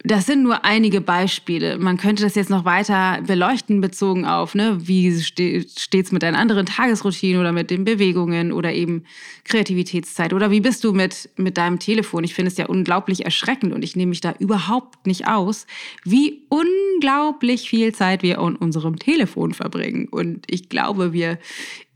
das 0.03 0.25
sind 0.25 0.43
nur 0.43 0.63
einige 0.63 1.01
Beispiele. 1.01 1.77
Man 1.77 1.97
könnte 1.97 2.23
das 2.23 2.35
jetzt 2.35 2.49
noch 2.49 2.63
weiter 2.63 3.21
beleuchten, 3.21 3.81
bezogen 3.81 4.25
auf, 4.25 4.55
ne, 4.55 4.77
wie 4.79 5.19
steht 5.21 5.93
es 5.93 6.11
mit 6.11 6.23
deinen 6.23 6.35
anderen 6.35 6.65
Tagesroutinen 6.65 7.41
oder 7.41 7.51
mit 7.51 7.69
den 7.69 7.83
Bewegungen 7.83 8.53
oder 8.53 8.73
eben 8.73 9.03
Kreativitätszeit 9.43 10.33
oder 10.33 10.51
wie 10.51 10.61
bist 10.61 10.83
du 10.83 10.93
mit, 10.93 11.29
mit 11.35 11.57
deinem 11.57 11.79
Telefon? 11.79 12.23
Ich 12.23 12.33
finde 12.33 12.49
es 12.49 12.57
ja 12.57 12.67
unglaublich 12.67 13.25
erschreckend 13.25 13.73
und 13.73 13.83
ich 13.83 13.95
nehme 13.95 14.11
mich 14.11 14.21
da 14.21 14.33
überhaupt 14.39 15.05
nicht 15.05 15.27
aus, 15.27 15.67
wie 16.05 16.43
unglaublich 16.49 17.69
viel 17.69 17.93
Zeit 17.93 18.23
wir 18.23 18.39
an 18.39 18.55
unserem 18.55 18.99
Telefon 18.99 19.53
verbringen. 19.53 20.07
Und 20.09 20.45
ich 20.47 20.69
glaube, 20.69 21.11
wir 21.11 21.39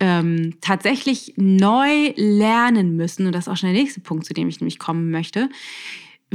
ähm, 0.01 0.55
tatsächlich 0.59 1.33
neu 1.37 2.11
lernen 2.17 2.97
müssen, 2.97 3.27
und 3.27 3.33
das 3.33 3.47
ist 3.47 3.53
auch 3.53 3.57
schon 3.57 3.71
der 3.71 3.81
nächste 3.81 4.01
Punkt, 4.01 4.25
zu 4.25 4.33
dem 4.33 4.49
ich 4.49 4.59
nämlich 4.59 4.77
kommen 4.79 5.09
möchte, 5.09 5.49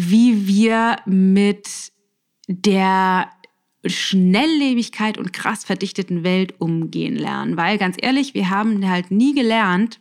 wie 0.01 0.47
wir 0.47 0.97
mit 1.07 1.69
der 2.47 3.29
Schnelllebigkeit 3.85 5.19
und 5.19 5.33
krass 5.33 5.65
verdichteten 5.65 6.23
Welt 6.23 6.55
umgehen 6.61 7.17
lernen. 7.17 7.57
Weil 7.57 7.79
ganz 7.79 7.97
ehrlich, 8.01 8.33
wir 8.33 8.49
haben 8.49 8.89
halt 8.89 9.11
nie 9.11 9.35
gelernt, 9.35 9.99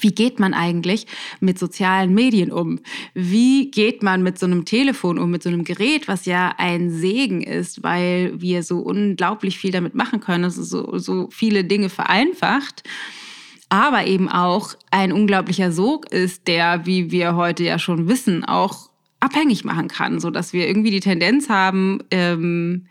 wie 0.00 0.10
geht 0.10 0.38
man 0.38 0.52
eigentlich 0.52 1.06
mit 1.40 1.58
sozialen 1.58 2.12
Medien 2.12 2.52
um? 2.52 2.80
Wie 3.14 3.70
geht 3.70 4.02
man 4.02 4.22
mit 4.22 4.38
so 4.38 4.44
einem 4.44 4.66
Telefon 4.66 5.18
um, 5.18 5.30
mit 5.30 5.42
so 5.42 5.48
einem 5.48 5.64
Gerät, 5.64 6.06
was 6.06 6.26
ja 6.26 6.54
ein 6.58 6.90
Segen 6.90 7.42
ist, 7.42 7.82
weil 7.82 8.38
wir 8.38 8.62
so 8.62 8.80
unglaublich 8.80 9.58
viel 9.58 9.70
damit 9.70 9.94
machen 9.94 10.20
können, 10.20 10.44
es 10.44 10.56
so, 10.56 10.98
so 10.98 11.28
viele 11.30 11.64
Dinge 11.64 11.88
vereinfacht 11.88 12.82
aber 13.68 14.06
eben 14.06 14.28
auch 14.28 14.74
ein 14.90 15.12
unglaublicher 15.12 15.72
Sog 15.72 16.10
ist, 16.10 16.48
der, 16.48 16.86
wie 16.86 17.10
wir 17.10 17.36
heute 17.36 17.64
ja 17.64 17.78
schon 17.78 18.08
wissen, 18.08 18.44
auch 18.44 18.87
abhängig 19.20 19.64
machen 19.64 19.88
kann, 19.88 20.20
so 20.20 20.30
dass 20.30 20.52
wir 20.52 20.66
irgendwie 20.66 20.90
die 20.90 21.00
Tendenz 21.00 21.48
haben, 21.48 22.02
ähm, 22.10 22.86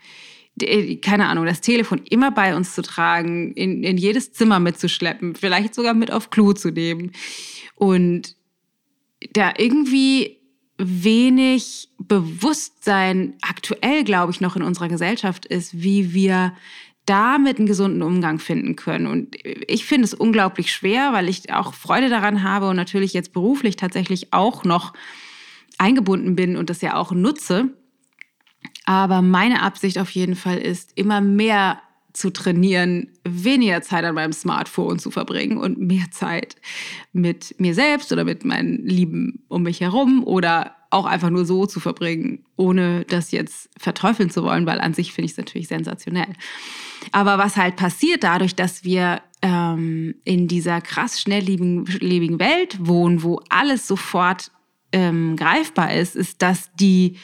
keine 1.02 1.28
Ahnung, 1.28 1.46
das 1.46 1.60
Telefon 1.60 2.00
immer 2.10 2.30
bei 2.30 2.56
uns 2.56 2.74
zu 2.74 2.82
tragen, 2.82 3.52
in, 3.52 3.84
in 3.84 3.96
jedes 3.96 4.32
Zimmer 4.32 4.58
mitzuschleppen, 4.58 5.36
vielleicht 5.36 5.74
sogar 5.74 5.94
mit 5.94 6.12
auf 6.12 6.30
Klo 6.30 6.52
zu 6.52 6.70
nehmen 6.70 7.12
und 7.76 8.34
da 9.32 9.52
irgendwie 9.56 10.38
wenig 10.78 11.90
Bewusstsein 11.98 13.34
aktuell, 13.40 14.04
glaube 14.04 14.32
ich, 14.32 14.40
noch 14.40 14.56
in 14.56 14.62
unserer 14.62 14.88
Gesellschaft 14.88 15.44
ist, 15.44 15.82
wie 15.82 16.14
wir 16.14 16.54
damit 17.04 17.58
einen 17.58 17.66
gesunden 17.66 18.02
Umgang 18.02 18.38
finden 18.38 18.76
können. 18.76 19.06
Und 19.06 19.34
ich 19.42 19.86
finde 19.86 20.04
es 20.04 20.14
unglaublich 20.14 20.72
schwer, 20.72 21.12
weil 21.12 21.28
ich 21.28 21.52
auch 21.52 21.74
Freude 21.74 22.10
daran 22.10 22.42
habe 22.42 22.68
und 22.68 22.76
natürlich 22.76 23.12
jetzt 23.12 23.32
beruflich 23.32 23.76
tatsächlich 23.76 24.32
auch 24.32 24.64
noch 24.64 24.92
eingebunden 25.78 26.36
bin 26.36 26.56
und 26.56 26.70
das 26.70 26.80
ja 26.80 26.96
auch 26.96 27.12
nutze. 27.12 27.70
Aber 28.84 29.22
meine 29.22 29.62
Absicht 29.62 29.98
auf 29.98 30.10
jeden 30.10 30.34
Fall 30.34 30.58
ist, 30.58 30.92
immer 30.96 31.20
mehr 31.20 31.80
zu 32.12 32.30
trainieren, 32.30 33.08
weniger 33.24 33.80
Zeit 33.82 34.04
an 34.04 34.14
meinem 34.14 34.32
Smartphone 34.32 34.98
zu 34.98 35.10
verbringen 35.10 35.56
und 35.56 35.78
mehr 35.78 36.10
Zeit 36.10 36.56
mit 37.12 37.54
mir 37.58 37.74
selbst 37.74 38.10
oder 38.12 38.24
mit 38.24 38.44
meinen 38.44 38.84
Lieben 38.84 39.44
um 39.48 39.62
mich 39.62 39.80
herum 39.80 40.24
oder 40.24 40.74
auch 40.90 41.04
einfach 41.04 41.30
nur 41.30 41.44
so 41.44 41.66
zu 41.66 41.80
verbringen, 41.80 42.44
ohne 42.56 43.04
das 43.04 43.30
jetzt 43.30 43.68
verteufeln 43.76 44.30
zu 44.30 44.42
wollen, 44.42 44.66
weil 44.66 44.80
an 44.80 44.94
sich 44.94 45.12
finde 45.12 45.26
ich 45.26 45.32
es 45.32 45.38
natürlich 45.38 45.68
sensationell. 45.68 46.32
Aber 47.12 47.38
was 47.38 47.56
halt 47.56 47.76
passiert 47.76 48.24
dadurch, 48.24 48.54
dass 48.54 48.84
wir 48.84 49.20
ähm, 49.42 50.14
in 50.24 50.48
dieser 50.48 50.80
krass 50.80 51.20
schnelllebigen 51.20 52.40
Welt 52.40 52.78
wohnen, 52.80 53.22
wo 53.22 53.40
alles 53.50 53.86
sofort 53.86 54.50
ähm, 54.92 55.36
greifbar 55.36 55.94
ist, 55.94 56.16
ist, 56.16 56.42
dass 56.42 56.70
die 56.74 57.16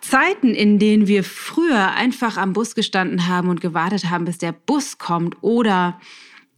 Zeiten, 0.00 0.54
in 0.54 0.78
denen 0.78 1.06
wir 1.06 1.24
früher 1.24 1.92
einfach 1.92 2.36
am 2.36 2.52
Bus 2.52 2.74
gestanden 2.74 3.26
haben 3.26 3.48
und 3.48 3.60
gewartet 3.60 4.10
haben, 4.10 4.24
bis 4.24 4.38
der 4.38 4.52
Bus 4.52 4.98
kommt 4.98 5.36
oder 5.42 6.00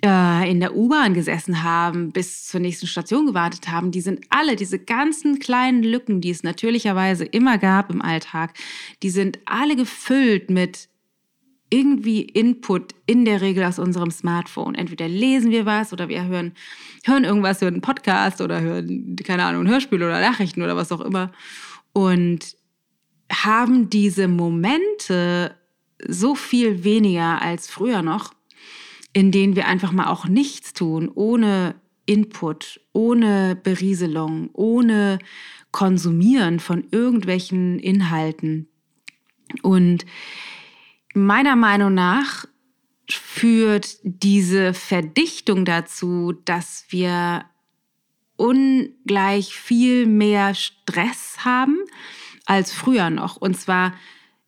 äh, 0.04 0.50
in 0.50 0.60
der 0.60 0.76
U-Bahn 0.76 1.14
gesessen 1.14 1.62
haben, 1.62 2.12
bis 2.12 2.46
zur 2.46 2.60
nächsten 2.60 2.86
Station 2.86 3.26
gewartet 3.26 3.68
haben, 3.68 3.90
die 3.90 4.02
sind 4.02 4.20
alle, 4.30 4.56
diese 4.56 4.78
ganzen 4.78 5.38
kleinen 5.38 5.82
Lücken, 5.82 6.20
die 6.20 6.30
es 6.30 6.42
natürlicherweise 6.42 7.24
immer 7.24 7.58
gab 7.58 7.90
im 7.90 8.02
Alltag, 8.02 8.54
die 9.02 9.10
sind 9.10 9.38
alle 9.46 9.74
gefüllt 9.74 10.50
mit 10.50 10.89
irgendwie 11.70 12.22
Input 12.22 12.94
in 13.06 13.24
der 13.24 13.40
Regel 13.40 13.64
aus 13.64 13.78
unserem 13.78 14.10
Smartphone. 14.10 14.74
Entweder 14.74 15.08
lesen 15.08 15.50
wir 15.50 15.66
was 15.66 15.92
oder 15.92 16.08
wir 16.08 16.24
hören, 16.24 16.52
hören 17.04 17.24
irgendwas, 17.24 17.60
hören 17.60 17.74
einen 17.74 17.82
Podcast 17.82 18.40
oder 18.40 18.60
hören, 18.60 19.16
keine 19.24 19.44
Ahnung, 19.44 19.62
ein 19.62 19.70
Hörspiel 19.70 20.02
oder 20.02 20.20
Nachrichten 20.20 20.62
oder 20.62 20.76
was 20.76 20.92
auch 20.92 21.00
immer. 21.00 21.32
Und 21.92 22.56
haben 23.32 23.88
diese 23.88 24.26
Momente 24.28 25.54
so 26.06 26.34
viel 26.34 26.82
weniger 26.82 27.40
als 27.40 27.70
früher 27.70 28.02
noch, 28.02 28.32
in 29.12 29.30
denen 29.30 29.56
wir 29.56 29.66
einfach 29.66 29.92
mal 29.92 30.08
auch 30.08 30.26
nichts 30.26 30.72
tun, 30.72 31.10
ohne 31.14 31.76
Input, 32.06 32.80
ohne 32.92 33.56
Berieselung, 33.62 34.50
ohne 34.52 35.18
Konsumieren 35.70 36.58
von 36.58 36.84
irgendwelchen 36.90 37.78
Inhalten. 37.78 38.68
Und 39.62 40.04
meiner 41.14 41.56
Meinung 41.56 41.94
nach 41.94 42.44
führt 43.08 43.98
diese 44.02 44.74
Verdichtung 44.74 45.64
dazu, 45.64 46.32
dass 46.44 46.84
wir 46.90 47.44
ungleich 48.36 49.54
viel 49.54 50.06
mehr 50.06 50.54
Stress 50.54 51.44
haben 51.44 51.78
als 52.46 52.72
früher 52.72 53.10
noch. 53.10 53.36
Und 53.36 53.58
zwar 53.58 53.94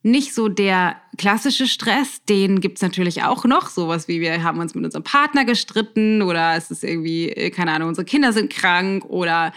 nicht 0.05 0.35
so 0.35 0.49
der 0.49 0.97
klassische 1.17 1.69
Stress, 1.69 2.25
den 2.29 2.61
gibt 2.61 2.79
es 2.79 2.83
natürlich 2.83 3.23
auch 3.23 3.45
noch. 3.45 3.69
Sowas 3.69 4.09
wie 4.09 4.21
wir 4.21 4.43
haben 4.43 4.59
uns 4.59 4.75
mit 4.75 4.85
unserem 4.85 5.05
Partner 5.05 5.45
gestritten 5.45 6.23
oder 6.23 6.57
es 6.57 6.73
ist 6.73 6.83
irgendwie, 6.83 7.29
äh, 7.29 7.51
keine 7.51 7.71
Ahnung, 7.73 7.89
unsere 7.89 8.05
Kinder 8.05 8.33
sind 8.33 8.53
krank 8.53 9.05
oder 9.05 9.53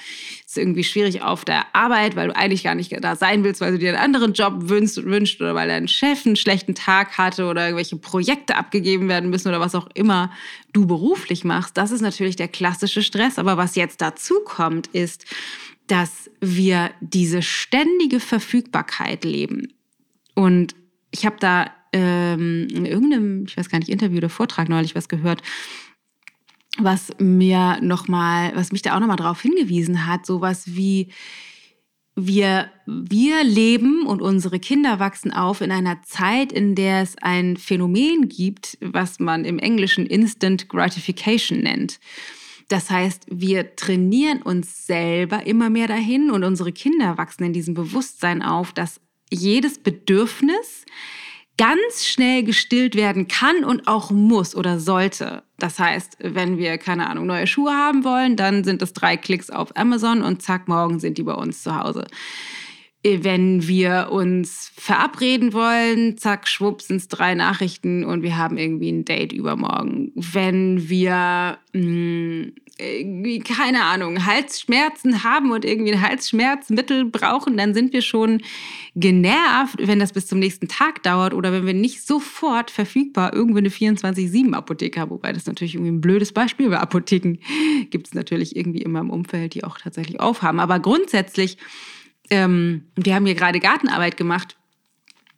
es 0.45 0.51
ist 0.51 0.57
irgendwie 0.57 0.83
schwierig 0.83 1.23
auf 1.23 1.45
der 1.45 1.65
Arbeit, 1.73 2.15
weil 2.15 2.27
du 2.27 2.35
eigentlich 2.35 2.63
gar 2.63 2.75
nicht 2.75 2.95
da 3.03 3.15
sein 3.15 3.43
willst, 3.43 3.59
weil 3.59 3.71
du 3.71 3.79
dir 3.79 3.89
einen 3.89 4.03
anderen 4.03 4.33
Job 4.33 4.69
wünschst, 4.69 5.03
wünscht 5.03 5.41
oder 5.41 5.55
weil 5.55 5.67
dein 5.67 5.87
Chef 5.87 6.25
einen 6.25 6.35
schlechten 6.35 6.75
Tag 6.75 7.17
hatte 7.17 7.45
oder 7.45 7.63
irgendwelche 7.63 7.97
Projekte 7.97 8.55
abgegeben 8.55 9.09
werden 9.09 9.31
müssen 9.31 9.47
oder 9.47 9.59
was 9.59 9.73
auch 9.73 9.87
immer 9.95 10.31
du 10.73 10.85
beruflich 10.85 11.43
machst. 11.43 11.75
Das 11.77 11.89
ist 11.89 12.01
natürlich 12.01 12.35
der 12.35 12.49
klassische 12.49 13.01
Stress. 13.01 13.39
Aber 13.39 13.57
was 13.57 13.75
jetzt 13.75 14.01
dazu 14.01 14.35
kommt, 14.45 14.87
ist, 14.87 15.25
dass 15.87 16.29
wir 16.41 16.91
diese 16.99 17.41
ständige 17.41 18.19
Verfügbarkeit 18.19 19.23
leben. 19.23 19.73
Und 20.35 20.75
ich 21.11 21.25
habe 21.25 21.37
da 21.39 21.71
ähm, 21.91 22.67
in 22.69 22.85
irgendeinem, 22.85 23.45
ich 23.47 23.57
weiß 23.57 23.69
gar 23.69 23.79
nicht, 23.79 23.89
Interview 23.89 24.17
oder 24.17 24.29
Vortrag 24.29 24.69
neulich 24.69 24.95
was 24.95 25.09
gehört, 25.09 25.41
was 26.77 27.11
mir 27.19 27.79
noch 27.81 28.07
mal, 28.07 28.53
was 28.55 28.71
mich 28.71 28.81
da 28.81 28.95
auch 28.95 28.99
noch 28.99 29.07
mal 29.07 29.15
darauf 29.15 29.41
hingewiesen 29.41 30.05
hat, 30.05 30.25
sowas 30.25 30.75
wie 30.75 31.09
wir, 32.15 32.69
wir 32.85 33.43
leben 33.43 34.05
und 34.05 34.21
unsere 34.21 34.59
Kinder 34.59 34.99
wachsen 34.99 35.33
auf 35.33 35.61
in 35.61 35.71
einer 35.71 36.01
Zeit, 36.03 36.51
in 36.51 36.75
der 36.75 37.01
es 37.01 37.17
ein 37.21 37.57
Phänomen 37.57 38.29
gibt, 38.29 38.77
was 38.81 39.19
man 39.19 39.43
im 39.43 39.59
Englischen 39.59 40.05
Instant 40.05 40.69
Gratification 40.69 41.59
nennt. 41.59 41.99
Das 42.69 42.89
heißt, 42.89 43.27
wir 43.29 43.75
trainieren 43.75 44.41
uns 44.41 44.87
selber 44.87 45.45
immer 45.45 45.69
mehr 45.69 45.87
dahin 45.87 46.31
und 46.31 46.43
unsere 46.43 46.71
Kinder 46.71 47.17
wachsen 47.17 47.43
in 47.43 47.53
diesem 47.53 47.73
Bewusstsein 47.73 48.41
auf, 48.41 48.71
dass 48.73 49.01
jedes 49.31 49.79
Bedürfnis 49.79 50.85
ganz 51.57 52.05
schnell 52.05 52.43
gestillt 52.43 52.95
werden 52.95 53.27
kann 53.27 53.63
und 53.63 53.87
auch 53.87 54.11
muss 54.11 54.55
oder 54.55 54.79
sollte. 54.79 55.43
Das 55.57 55.79
heißt, 55.79 56.17
wenn 56.19 56.57
wir, 56.57 56.77
keine 56.77 57.09
Ahnung, 57.09 57.25
neue 57.25 57.47
Schuhe 57.47 57.71
haben 57.71 58.03
wollen, 58.03 58.35
dann 58.35 58.63
sind 58.63 58.81
es 58.81 58.91
drei 58.91 59.15
Klicks 59.15 59.49
auf 59.49 59.75
Amazon 59.77 60.21
und 60.21 60.41
zack, 60.41 60.67
morgen 60.67 60.99
sind 60.99 61.17
die 61.17 61.23
bei 61.23 61.33
uns 61.33 61.63
zu 61.63 61.79
Hause. 61.79 62.07
Wenn 63.07 63.67
wir 63.67 64.07
uns 64.11 64.71
verabreden 64.75 65.53
wollen, 65.53 66.17
zack, 66.17 66.47
schwupp, 66.47 66.81
sind 66.81 66.97
es 66.97 67.07
drei 67.07 67.35
Nachrichten 67.35 68.03
und 68.03 68.23
wir 68.23 68.35
haben 68.35 68.57
irgendwie 68.57 68.91
ein 68.91 69.05
Date 69.05 69.31
übermorgen. 69.31 70.11
Wenn 70.15 70.89
wir 70.89 71.59
mh, 71.73 71.81
hm, 71.81 72.53
irgendwie, 72.77 73.39
keine 73.39 73.83
Ahnung, 73.83 74.25
Halsschmerzen 74.25 75.23
haben 75.23 75.51
und 75.51 75.63
irgendwie 75.63 75.93
ein 75.93 76.01
Halsschmerzmittel 76.01 77.05
brauchen, 77.05 77.55
dann 77.57 77.73
sind 77.73 77.93
wir 77.93 78.01
schon 78.01 78.41
genervt, 78.95 79.75
wenn 79.79 79.99
das 79.99 80.11
bis 80.11 80.27
zum 80.27 80.39
nächsten 80.39 80.67
Tag 80.67 81.01
dauert 81.03 81.33
oder 81.33 81.53
wenn 81.53 81.65
wir 81.65 81.73
nicht 81.73 82.05
sofort 82.05 82.71
verfügbar 82.71 83.33
irgendwo 83.33 83.59
eine 83.59 83.69
24-7-Apotheke 83.69 84.99
haben. 84.99 85.11
Wobei 85.11 85.31
das 85.31 85.45
natürlich 85.45 85.75
irgendwie 85.75 85.91
ein 85.91 86.01
blödes 86.01 86.33
Beispiel, 86.33 86.69
weil 86.69 86.77
Apotheken 86.77 87.37
gibt 87.91 88.07
es 88.07 88.13
natürlich 88.13 88.55
irgendwie 88.55 88.81
immer 88.81 88.99
im 88.99 89.09
Umfeld, 89.09 89.53
die 89.53 89.63
auch 89.63 89.77
tatsächlich 89.77 90.19
aufhaben. 90.19 90.59
Aber 90.59 90.79
grundsätzlich, 90.79 91.57
ähm, 92.29 92.85
wir 92.95 93.15
haben 93.15 93.25
hier 93.25 93.35
gerade 93.35 93.59
Gartenarbeit 93.59 94.17
gemacht 94.17 94.55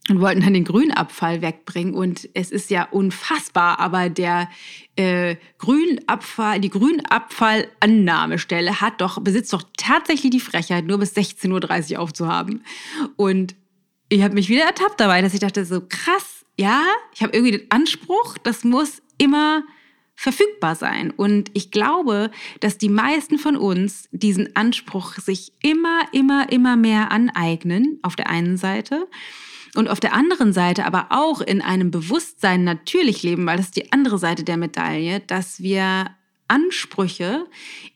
und 0.10 0.22
wollten 0.22 0.42
dann 0.42 0.54
den 0.54 0.64
Grünabfall 0.64 1.42
wegbringen. 1.42 1.94
Und 1.94 2.30
es 2.34 2.50
ist 2.52 2.70
ja 2.70 2.88
unfassbar, 2.92 3.80
aber 3.80 4.10
der 4.10 4.48
äh, 4.96 5.36
Grünabfall, 5.58 6.62
die 6.62 6.70
Grünabfallannahmestelle 6.70 8.80
hat 8.82 9.02
doch, 9.02 9.20
besitzt 9.22 9.54
doch 9.54 9.64
tatsächlich 9.78 10.32
die 10.32 10.40
Frechheit, 10.40 10.86
nur 10.86 11.00
bis 11.00 11.16
16.30 11.16 11.94
Uhr 11.94 12.00
aufzuhaben. 12.00 12.64
Und 13.16 13.56
ich 14.10 14.24
habe 14.24 14.34
mich 14.34 14.50
wieder 14.50 14.64
ertappt 14.64 15.00
dabei, 15.00 15.22
dass 15.22 15.34
ich 15.34 15.42
dachte, 15.42 15.66
so 15.66 15.82
krass, 15.82 16.46
ja, 16.58 16.84
ich 17.14 17.22
habe 17.22 17.34
irgendwie 17.34 17.58
den 17.58 17.70
Anspruch, 17.70 18.38
das 18.42 18.64
muss 18.64 19.04
immer 19.18 19.64
verfügbar 20.18 20.76
sein. 20.76 21.12
Und 21.12 21.52
ich 21.54 21.70
glaube, 21.72 22.32
dass 22.60 22.78
die 22.80 22.90
meisten 22.90 23.38
von 23.38 23.56
uns 23.56 24.10
diesen 24.12 24.56
Anspruch 24.56 25.14
sich 25.14 25.54
immer, 25.62 26.02
immer, 26.12 26.52
immer 26.52 26.76
mehr 26.76 27.12
aneignen, 27.12 28.00
auf 28.02 28.16
der 28.16 28.28
einen 28.30 28.58
Seite. 28.58 29.08
Und 29.76 29.88
auf 29.88 30.00
der 30.00 30.14
anderen 30.14 30.54
Seite 30.54 30.86
aber 30.86 31.08
auch 31.12 31.40
in 31.40 31.62
einem 31.62 31.92
Bewusstsein 31.92 32.64
natürlich 32.64 33.22
leben, 33.22 33.46
weil 33.46 33.58
das 33.58 33.68
ist 33.68 33.76
die 33.76 33.92
andere 33.92 34.18
Seite 34.18 34.44
der 34.44 34.58
Medaille, 34.58 35.20
dass 35.20 35.62
wir 35.62 36.08
Ansprüche 36.48 37.46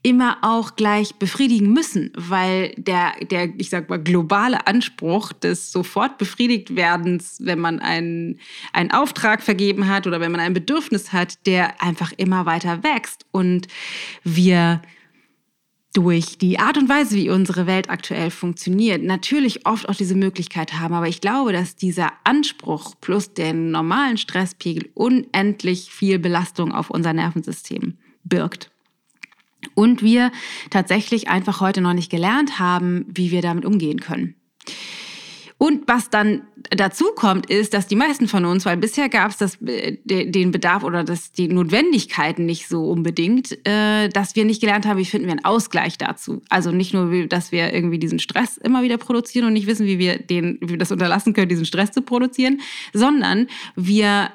immer 0.04 0.40
auch 0.42 0.76
gleich 0.76 1.16
befriedigen 1.16 1.72
müssen, 1.74 2.12
weil 2.16 2.74
der, 2.78 3.14
der, 3.30 3.50
ich 3.58 3.70
sag 3.70 3.90
mal, 3.90 4.02
globale 4.02 4.68
Anspruch 4.68 5.32
des 5.34 5.72
sofort 5.72 6.18
befriedigt 6.18 6.76
werdens, 6.76 7.38
wenn 7.42 7.60
man 7.60 7.80
einen, 7.80 8.40
einen 8.74 8.92
Auftrag 8.92 9.42
vergeben 9.42 9.88
hat 9.88 10.08
oder 10.08 10.20
wenn 10.20 10.32
man 10.32 10.42
ein 10.42 10.54
Bedürfnis 10.54 11.14
hat, 11.14 11.46
der 11.46 11.82
einfach 11.82 12.12
immer 12.18 12.46
weiter 12.46 12.84
wächst 12.84 13.26
und 13.32 13.68
wir 14.24 14.82
durch 15.94 16.38
die 16.38 16.58
Art 16.58 16.78
und 16.78 16.88
Weise, 16.88 17.16
wie 17.16 17.30
unsere 17.30 17.68
Welt 17.68 17.90
aktuell 17.90 18.32
funktioniert, 18.32 19.04
natürlich 19.04 19.66
oft 19.66 19.90
auch 19.90 19.96
diese 19.96 20.16
Möglichkeit 20.16 20.74
haben. 20.74 20.94
Aber 20.94 21.08
ich 21.08 21.20
glaube, 21.20 21.52
dass 21.52 21.76
dieser 21.76 22.14
Anspruch 22.24 22.96
plus 23.02 23.34
den 23.34 23.72
normalen 23.72 24.18
Stresspegel 24.18 24.90
unendlich 24.94 25.92
viel 25.92 26.18
Belastung 26.18 26.72
auf 26.72 26.90
unser 26.90 27.12
Nervensystem 27.12 27.98
birgt. 28.24 28.72
Und 29.76 30.02
wir 30.02 30.32
tatsächlich 30.70 31.28
einfach 31.28 31.62
heute 31.62 31.82
noch 31.82 31.94
nicht 31.94 32.10
gelernt 32.10 32.60
haben, 32.60 33.06
wie 33.08 33.32
wir 33.32 33.42
damit 33.42 33.66
umgehen 33.66 34.00
können. 34.00 34.36
Und 35.62 35.88
was 35.88 36.10
dann 36.10 36.42
dazu 36.72 37.06
kommt, 37.16 37.48
ist, 37.52 37.76
dass 37.76 37.86
die 37.86 37.96
meisten 37.96 38.28
von 38.28 38.46
uns, 38.46 38.66
weil 38.66 38.78
bisher 38.78 39.10
gab 39.10 39.30
es 39.30 39.62
äh, 39.62 39.98
den 40.04 40.50
Bedarf 40.50 40.84
oder 40.84 41.04
das, 41.04 41.34
die 41.34 41.50
Notwendigkeiten 41.50 42.48
nicht 42.48 42.68
so 42.68 42.90
unbedingt, 42.90 43.60
äh, 43.68 44.10
dass 44.10 44.36
wir 44.36 44.44
nicht 44.44 44.60
gelernt 44.60 44.88
haben, 44.88 44.98
wie 44.98 45.06
finden 45.06 45.28
wir 45.28 45.34
einen 45.34 45.46
Ausgleich 45.46 46.00
dazu. 46.00 46.42
Also 46.50 46.72
nicht 46.72 46.96
nur, 46.96 47.28
dass 47.28 47.52
wir 47.52 47.76
irgendwie 47.76 48.00
diesen 48.00 48.18
Stress 48.18 48.58
immer 48.58 48.82
wieder 48.82 48.98
produzieren 48.98 49.46
und 49.46 49.54
nicht 49.54 49.68
wissen, 49.68 49.86
wie 49.86 50.00
wir, 50.00 50.18
den, 50.18 50.58
wie 50.62 50.70
wir 50.70 50.78
das 50.80 50.92
unterlassen 50.92 51.34
können, 51.34 51.50
diesen 51.50 51.66
Stress 51.66 51.92
zu 51.92 52.02
produzieren, 52.02 52.60
sondern 52.92 53.46
wir 53.76 54.32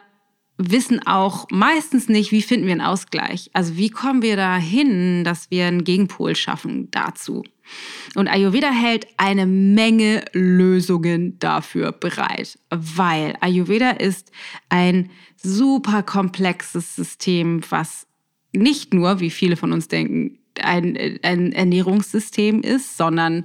wissen 0.58 1.06
auch 1.06 1.46
meistens 1.50 2.08
nicht, 2.08 2.32
wie 2.32 2.42
finden 2.42 2.66
wir 2.66 2.72
einen 2.72 2.80
Ausgleich. 2.80 3.50
Also 3.52 3.76
wie 3.76 3.90
kommen 3.90 4.22
wir 4.22 4.36
dahin, 4.36 5.25
dass 5.25 5.50
wir 5.50 5.66
einen 5.66 5.84
Gegenpol 5.84 6.34
schaffen 6.34 6.90
dazu. 6.90 7.42
Und 8.14 8.28
Ayurveda 8.28 8.70
hält 8.70 9.06
eine 9.16 9.46
Menge 9.46 10.25
Lösungen 10.32 11.38
dafür 11.38 11.92
bereit, 11.92 12.58
weil 12.70 13.36
Ayurveda 13.40 13.90
ist 13.90 14.30
ein 14.68 15.10
super 15.36 16.02
komplexes 16.02 16.96
System, 16.96 17.60
was 17.68 18.06
nicht 18.52 18.94
nur, 18.94 19.20
wie 19.20 19.30
viele 19.30 19.56
von 19.56 19.72
uns 19.72 19.88
denken, 19.88 20.38
ein, 20.62 21.18
ein 21.22 21.52
Ernährungssystem 21.52 22.62
ist, 22.62 22.96
sondern 22.96 23.44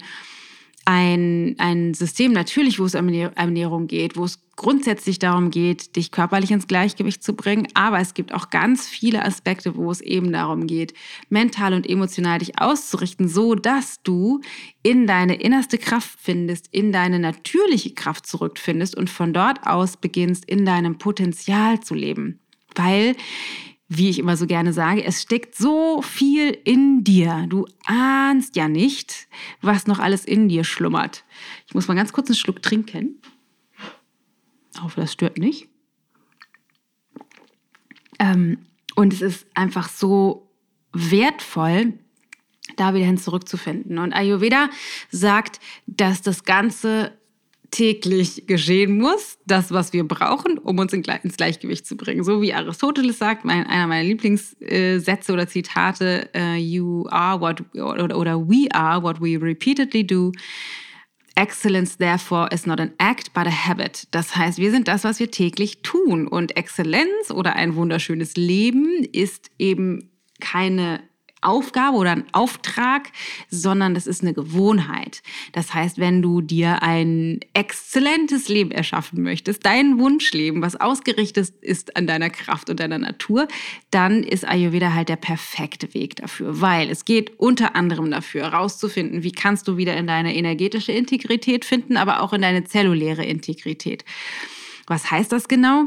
ein, 0.85 1.55
ein 1.59 1.93
System 1.93 2.31
natürlich, 2.31 2.79
wo 2.79 2.85
es 2.85 2.95
um 2.95 3.07
Ernährung 3.09 3.87
geht, 3.87 4.17
wo 4.17 4.25
es 4.25 4.39
grundsätzlich 4.55 5.19
darum 5.19 5.51
geht, 5.51 5.95
dich 5.95 6.11
körperlich 6.11 6.51
ins 6.51 6.67
Gleichgewicht 6.67 7.23
zu 7.23 7.33
bringen, 7.33 7.67
aber 7.73 7.99
es 7.99 8.13
gibt 8.13 8.33
auch 8.33 8.49
ganz 8.49 8.87
viele 8.87 9.23
Aspekte, 9.23 9.75
wo 9.75 9.91
es 9.91 10.01
eben 10.01 10.31
darum 10.31 10.67
geht, 10.67 10.93
mental 11.29 11.73
und 11.73 11.89
emotional 11.89 12.39
dich 12.39 12.59
auszurichten, 12.59 13.27
so 13.27 13.55
dass 13.55 14.01
du 14.03 14.41
in 14.83 15.07
deine 15.07 15.35
innerste 15.35 15.77
Kraft 15.77 16.19
findest, 16.19 16.67
in 16.71 16.91
deine 16.91 17.19
natürliche 17.19 17.93
Kraft 17.93 18.25
zurückfindest 18.25 18.95
und 18.95 19.09
von 19.09 19.33
dort 19.33 19.65
aus 19.65 19.97
beginnst, 19.97 20.45
in 20.45 20.65
deinem 20.65 20.97
Potenzial 20.97 21.79
zu 21.79 21.93
leben. 21.93 22.39
Weil 22.75 23.15
wie 23.93 24.09
ich 24.09 24.19
immer 24.19 24.37
so 24.37 24.47
gerne 24.47 24.71
sage, 24.71 25.03
es 25.03 25.21
steckt 25.21 25.53
so 25.53 26.01
viel 26.01 26.57
in 26.63 27.03
dir. 27.03 27.45
Du 27.49 27.67
ahnst 27.85 28.55
ja 28.55 28.69
nicht, 28.69 29.27
was 29.61 29.85
noch 29.85 29.99
alles 29.99 30.23
in 30.23 30.47
dir 30.47 30.63
schlummert. 30.63 31.25
Ich 31.67 31.73
muss 31.73 31.89
mal 31.89 31.95
ganz 31.95 32.13
kurz 32.13 32.29
einen 32.29 32.37
Schluck 32.37 32.61
trinken. 32.61 33.21
Ich 34.73 34.81
hoffe, 34.81 35.01
das 35.01 35.11
stört 35.11 35.37
nicht. 35.37 35.67
Ähm, 38.17 38.59
und 38.95 39.11
es 39.11 39.21
ist 39.21 39.45
einfach 39.55 39.89
so 39.89 40.49
wertvoll, 40.93 41.99
da 42.77 42.93
wieder 42.93 43.05
hin 43.05 43.17
zurückzufinden. 43.17 43.99
Und 43.99 44.13
Ayurveda 44.13 44.69
sagt, 45.09 45.59
dass 45.85 46.21
das 46.21 46.45
Ganze 46.45 47.11
täglich 47.71 48.43
geschehen 48.47 48.97
muss, 48.97 49.37
das, 49.47 49.71
was 49.71 49.93
wir 49.93 50.03
brauchen, 50.03 50.57
um 50.57 50.77
uns 50.77 50.91
ins 50.93 51.37
Gleichgewicht 51.37 51.85
zu 51.85 51.95
bringen. 51.95 52.23
So 52.23 52.41
wie 52.41 52.53
Aristoteles 52.53 53.17
sagt, 53.17 53.45
mein, 53.45 53.65
einer 53.65 53.87
meiner 53.87 54.03
Lieblingssätze 54.03 55.31
oder 55.31 55.47
Zitate, 55.47 56.29
uh, 56.35 56.55
you 56.55 57.07
are 57.09 57.39
what, 57.39 57.63
oder, 57.73 58.17
oder 58.17 58.39
we 58.39 58.67
are 58.73 59.01
what 59.01 59.21
we 59.21 59.41
repeatedly 59.41 60.05
do. 60.05 60.33
Excellence 61.35 61.97
therefore 61.97 62.49
is 62.51 62.65
not 62.65 62.81
an 62.81 62.91
act, 62.97 63.33
but 63.33 63.47
a 63.47 63.51
habit. 63.51 64.05
Das 64.11 64.35
heißt, 64.35 64.57
wir 64.57 64.69
sind 64.69 64.89
das, 64.89 65.05
was 65.05 65.19
wir 65.19 65.31
täglich 65.31 65.81
tun. 65.81 66.27
Und 66.27 66.57
Exzellenz 66.57 67.31
oder 67.31 67.55
ein 67.55 67.75
wunderschönes 67.75 68.35
Leben 68.35 69.05
ist 69.13 69.49
eben 69.57 70.11
keine 70.41 70.99
Aufgabe 71.41 71.97
oder 71.97 72.11
ein 72.11 72.25
Auftrag, 72.31 73.11
sondern 73.49 73.93
das 73.93 74.07
ist 74.07 74.21
eine 74.21 74.33
Gewohnheit. 74.33 75.21
Das 75.51 75.73
heißt, 75.73 75.97
wenn 75.97 76.21
du 76.21 76.41
dir 76.41 76.81
ein 76.83 77.39
exzellentes 77.53 78.47
Leben 78.47 78.71
erschaffen 78.71 79.21
möchtest, 79.23 79.65
dein 79.65 79.99
Wunschleben, 79.99 80.61
was 80.61 80.75
ausgerichtet 80.75 81.49
ist 81.61 81.95
an 81.95 82.07
deiner 82.07 82.29
Kraft 82.29 82.69
und 82.69 82.79
deiner 82.79 82.97
Natur, 82.97 83.47
dann 83.89 84.23
ist 84.23 84.47
Ayurveda 84.47 84.93
halt 84.93 85.09
der 85.09 85.15
perfekte 85.15 85.93
Weg 85.93 86.15
dafür, 86.17 86.61
weil 86.61 86.89
es 86.89 87.05
geht 87.05 87.39
unter 87.39 87.75
anderem 87.75 88.11
dafür, 88.11 88.43
herauszufinden, 88.43 89.23
wie 89.23 89.31
kannst 89.31 89.67
du 89.67 89.77
wieder 89.77 89.95
in 89.97 90.07
deine 90.07 90.35
energetische 90.35 90.91
Integrität 90.91 91.65
finden, 91.65 91.97
aber 91.97 92.21
auch 92.21 92.33
in 92.33 92.41
deine 92.41 92.63
zelluläre 92.63 93.25
Integrität. 93.25 94.05
Was 94.87 95.09
heißt 95.09 95.31
das 95.31 95.47
genau? 95.47 95.85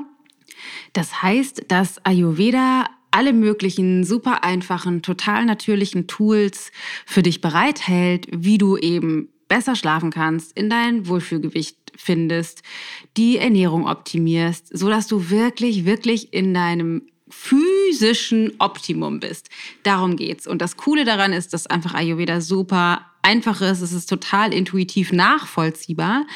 Das 0.93 1.23
heißt, 1.23 1.67
dass 1.69 2.05
Ayurveda 2.05 2.87
alle 3.15 3.33
möglichen 3.33 4.03
super 4.03 4.43
einfachen, 4.43 5.01
total 5.01 5.45
natürlichen 5.45 6.09
Tools 6.09 6.73
für 7.07 7.23
dich 7.23 7.41
bereithält, 7.41 8.27
wie 8.33 8.59
du 8.59 8.77
eben 8.77 9.29
besser 9.47 9.77
schlafen 9.77 10.11
kannst, 10.11 10.57
in 10.59 10.69
dein 10.69 11.07
Wohlfühlgewicht 11.07 11.77
findest, 11.95 12.65
die 13.17 13.39
Ernährung 13.39 13.87
optimierst, 13.87 14.77
so 14.77 14.89
dass 14.89 15.07
du 15.07 15.31
wirklich, 15.31 15.85
wirklich 15.85 16.33
in 16.33 16.53
deinem 16.53 17.03
physischen 17.29 18.53
Optimum 18.59 19.21
bist. 19.21 19.49
Darum 19.85 20.17
geht's. 20.17 20.49
Und 20.49 20.61
das 20.61 20.77
Coole 20.77 21.05
daran 21.05 21.33
ist, 21.33 21.53
dass 21.53 21.69
einfach 21.69 21.95
Ayurveda 21.95 22.41
super 22.41 23.07
einfach 23.23 23.61
ist. 23.61 23.81
Es 23.81 23.93
ist 23.93 24.07
total 24.07 24.53
intuitiv 24.53 25.13
nachvollziehbar 25.13 26.27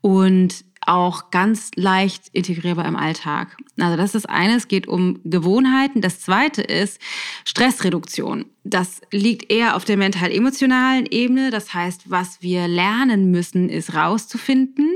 und 0.00 0.64
auch 0.86 1.30
ganz 1.30 1.70
leicht 1.74 2.28
integrierbar 2.32 2.86
im 2.86 2.96
Alltag. 2.96 3.56
Also 3.78 3.96
das 3.96 4.14
ist 4.14 4.28
eine, 4.28 4.56
es 4.56 4.68
geht 4.68 4.88
um 4.88 5.20
Gewohnheiten. 5.24 6.00
Das 6.00 6.20
zweite 6.20 6.62
ist 6.62 7.00
Stressreduktion. 7.44 8.46
Das 8.64 9.00
liegt 9.10 9.50
eher 9.50 9.76
auf 9.76 9.84
der 9.84 9.96
mental-emotionalen 9.96 11.06
Ebene. 11.06 11.50
Das 11.50 11.72
heißt, 11.74 12.10
was 12.10 12.42
wir 12.42 12.68
lernen 12.68 13.30
müssen, 13.30 13.68
ist 13.68 13.94
rauszufinden, 13.94 14.88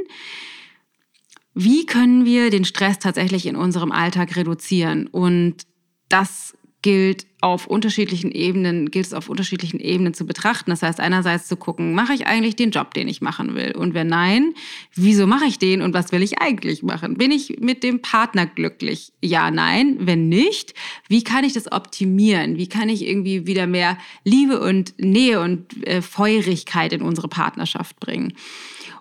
wie 1.55 1.87
können 1.87 2.25
wir 2.25 2.51
den 2.51 2.65
Stress 2.65 2.99
tatsächlich 2.99 3.47
in 3.47 3.57
unserem 3.57 3.93
Alltag 3.93 4.37
reduzieren. 4.37 5.07
Und 5.07 5.67
das 6.09 6.55
gilt 6.83 7.27
auf 7.41 7.67
unterschiedlichen 7.67 8.31
Ebenen, 8.31 8.91
gilt 8.91 9.07
es 9.07 9.13
auf 9.13 9.29
unterschiedlichen 9.29 9.81
Ebenen 9.81 10.15
zu 10.15 10.27
betrachten. 10.27 10.71
Das 10.71 10.83
heißt, 10.83 11.01
einerseits 11.01 11.49
zu 11.49 11.57
gucken, 11.57 11.95
mache 11.95 12.13
ich 12.13 12.27
eigentlich 12.27 12.57
den 12.57 12.71
Job, 12.71 12.95
den 12.95 13.09
ich 13.09 13.21
machen 13.21 13.55
will? 13.55 13.75
Und 13.77 13.95
wenn 13.95 14.07
nein, 14.07 14.55
wieso 14.95 15.27
mache 15.27 15.47
ich 15.47 15.59
den 15.59 15.83
und 15.83 15.95
was 15.95 16.13
will 16.13 16.23
ich 16.23 16.41
eigentlich 16.41 16.83
machen? 16.83 17.17
Bin 17.17 17.31
ich 17.31 17.59
mit 17.61 17.83
dem 17.83 18.03
Partner 18.03 18.47
glücklich? 18.47 19.13
Ja, 19.23 19.51
nein. 19.51 19.97
Wenn 20.01 20.29
nicht, 20.29 20.75
wie 21.09 21.25
kann 21.25 21.45
ich 21.45 21.53
das 21.53 21.71
optimieren? 21.71 22.57
Wie 22.57 22.69
kann 22.69 22.89
ich 22.89 23.07
irgendwie 23.07 23.47
wieder 23.47 23.67
mehr 23.67 23.99
Liebe 24.25 24.61
und 24.61 24.95
Nähe 24.99 25.41
und 25.41 25.87
äh, 25.87 26.03
Feurigkeit 26.03 26.93
in 26.93 27.03
unsere 27.03 27.29
Partnerschaft 27.29 28.01
bringen? 28.01 28.33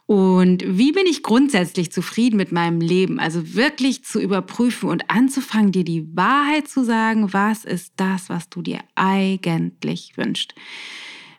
Und 0.07 0.63
wie 0.65 0.91
bin 0.91 1.07
ich 1.07 1.23
grundsätzlich 1.23 1.91
zufrieden 1.91 2.37
mit 2.37 2.51
meinem 2.51 2.79
Leben? 2.79 3.19
Also 3.19 3.55
wirklich 3.55 4.03
zu 4.03 4.21
überprüfen 4.21 4.89
und 4.89 5.09
anzufangen, 5.09 5.71
dir 5.71 5.83
die 5.83 6.15
Wahrheit 6.15 6.67
zu 6.67 6.83
sagen, 6.83 7.33
was 7.33 7.65
ist 7.65 7.93
das, 7.95 8.29
was 8.29 8.49
du 8.49 8.61
dir 8.61 8.79
eigentlich 8.93 10.13
wünschst. 10.15 10.53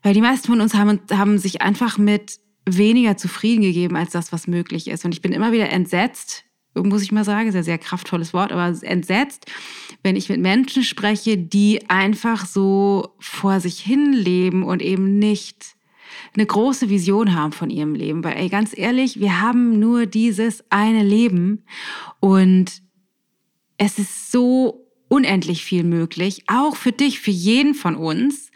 Weil 0.02 0.14
die 0.14 0.20
meisten 0.20 0.48
von 0.48 0.60
uns 0.60 0.74
haben, 0.74 1.00
haben 1.12 1.38
sich 1.38 1.62
einfach 1.62 1.96
mit 1.96 2.40
weniger 2.68 3.16
zufrieden 3.16 3.62
gegeben 3.62 3.96
als 3.96 4.10
das, 4.10 4.32
was 4.32 4.48
möglich 4.48 4.88
ist. 4.88 5.04
Und 5.04 5.12
ich 5.12 5.22
bin 5.22 5.32
immer 5.32 5.52
wieder 5.52 5.70
entsetzt, 5.70 6.44
muss 6.74 7.02
ich 7.02 7.12
mal 7.12 7.24
sagen, 7.24 7.48
ist 7.48 7.54
ein 7.54 7.62
sehr 7.62 7.78
kraftvolles 7.78 8.34
Wort, 8.34 8.52
aber 8.52 8.76
entsetzt, 8.82 9.46
wenn 10.02 10.16
ich 10.16 10.28
mit 10.28 10.40
Menschen 10.40 10.82
spreche, 10.82 11.38
die 11.38 11.88
einfach 11.88 12.44
so 12.44 13.14
vor 13.18 13.60
sich 13.60 13.78
hin 13.80 14.12
leben 14.12 14.62
und 14.62 14.82
eben 14.82 15.18
nicht 15.18 15.75
eine 16.36 16.46
große 16.46 16.88
Vision 16.88 17.34
haben 17.34 17.52
von 17.52 17.70
ihrem 17.70 17.94
Leben. 17.94 18.22
Weil, 18.24 18.36
ey, 18.36 18.48
ganz 18.48 18.76
ehrlich, 18.76 19.20
wir 19.20 19.40
haben 19.40 19.78
nur 19.78 20.06
dieses 20.06 20.64
eine 20.70 21.02
Leben 21.02 21.64
und 22.20 22.82
es 23.78 23.98
ist 23.98 24.30
so 24.32 24.86
unendlich 25.08 25.64
viel 25.64 25.84
möglich, 25.84 26.44
auch 26.46 26.76
für 26.76 26.92
dich, 26.92 27.20
für 27.20 27.30
jeden 27.30 27.74
von 27.74 27.94
uns. 27.94 28.50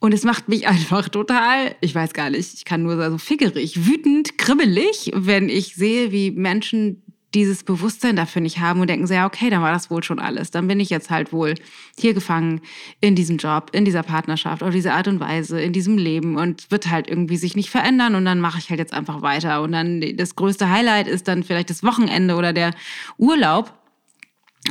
Und 0.00 0.14
es 0.14 0.24
macht 0.24 0.48
mich 0.48 0.68
einfach 0.68 1.08
total, 1.08 1.76
ich 1.80 1.94
weiß 1.94 2.12
gar 2.12 2.30
nicht, 2.30 2.54
ich 2.54 2.64
kann 2.64 2.82
nur 2.82 3.10
so 3.10 3.18
fickerig, 3.18 3.86
wütend, 3.86 4.38
kribbelig, 4.38 5.10
wenn 5.14 5.48
ich 5.48 5.74
sehe, 5.74 6.12
wie 6.12 6.30
Menschen 6.30 7.02
dieses 7.34 7.62
Bewusstsein 7.62 8.16
dafür 8.16 8.40
nicht 8.40 8.58
haben 8.60 8.80
und 8.80 8.88
denken 8.88 9.06
ja, 9.12 9.26
okay, 9.26 9.50
dann 9.50 9.60
war 9.60 9.72
das 9.72 9.90
wohl 9.90 10.02
schon 10.02 10.18
alles. 10.18 10.50
Dann 10.50 10.66
bin 10.66 10.80
ich 10.80 10.88
jetzt 10.88 11.10
halt 11.10 11.32
wohl 11.32 11.54
hier 11.98 12.14
gefangen 12.14 12.62
in 13.00 13.14
diesem 13.14 13.36
Job, 13.36 13.70
in 13.72 13.84
dieser 13.84 14.02
Partnerschaft, 14.02 14.62
auf 14.62 14.72
diese 14.72 14.92
Art 14.92 15.08
und 15.08 15.20
Weise, 15.20 15.60
in 15.60 15.72
diesem 15.72 15.98
Leben 15.98 16.36
und 16.36 16.70
wird 16.70 16.90
halt 16.90 17.08
irgendwie 17.08 17.36
sich 17.36 17.54
nicht 17.54 17.70
verändern 17.70 18.14
und 18.14 18.24
dann 18.24 18.40
mache 18.40 18.58
ich 18.58 18.70
halt 18.70 18.80
jetzt 18.80 18.94
einfach 18.94 19.20
weiter. 19.20 19.62
Und 19.62 19.72
dann 19.72 20.02
das 20.16 20.36
größte 20.36 20.70
Highlight 20.70 21.06
ist 21.06 21.28
dann 21.28 21.42
vielleicht 21.42 21.70
das 21.70 21.82
Wochenende 21.82 22.34
oder 22.34 22.52
der 22.52 22.72
Urlaub 23.18 23.74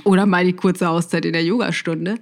oder 0.03 0.25
mal 0.25 0.45
die 0.45 0.53
kurze 0.53 0.89
Auszeit 0.89 1.25
in 1.25 1.33
der 1.33 1.43
Yogastunde. 1.43 2.15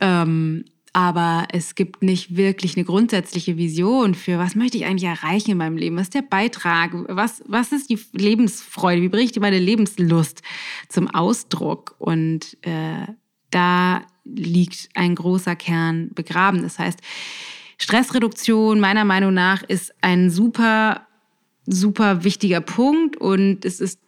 Ähm, 0.00 0.64
aber 0.92 1.46
es 1.52 1.74
gibt 1.74 2.02
nicht 2.02 2.36
wirklich 2.36 2.76
eine 2.76 2.84
grundsätzliche 2.84 3.56
Vision 3.56 4.14
für, 4.14 4.38
was 4.38 4.54
möchte 4.54 4.78
ich 4.78 4.86
eigentlich 4.86 5.08
erreichen 5.08 5.52
in 5.52 5.58
meinem 5.58 5.76
Leben? 5.76 5.96
Was 5.96 6.04
ist 6.04 6.14
der 6.14 6.22
Beitrag? 6.22 6.92
Was, 7.08 7.42
was 7.46 7.72
ist 7.72 7.90
die 7.90 7.98
Lebensfreude? 8.12 9.02
Wie 9.02 9.08
bringe 9.08 9.30
ich 9.30 9.38
meine 9.38 9.58
Lebenslust 9.58 10.42
zum 10.88 11.08
Ausdruck? 11.08 11.94
Und 11.98 12.56
äh, 12.62 13.06
da 13.50 14.02
liegt 14.24 14.88
ein 14.94 15.14
großer 15.14 15.56
Kern 15.56 16.10
begraben. 16.14 16.62
Das 16.62 16.78
heißt, 16.78 17.00
Stressreduktion 17.78 18.80
meiner 18.80 19.04
Meinung 19.04 19.34
nach 19.34 19.62
ist 19.62 19.94
ein 20.00 20.30
super, 20.30 21.06
super 21.66 22.24
wichtiger 22.24 22.60
Punkt 22.60 23.16
und 23.16 23.64
es 23.64 23.80
ist 23.80 24.00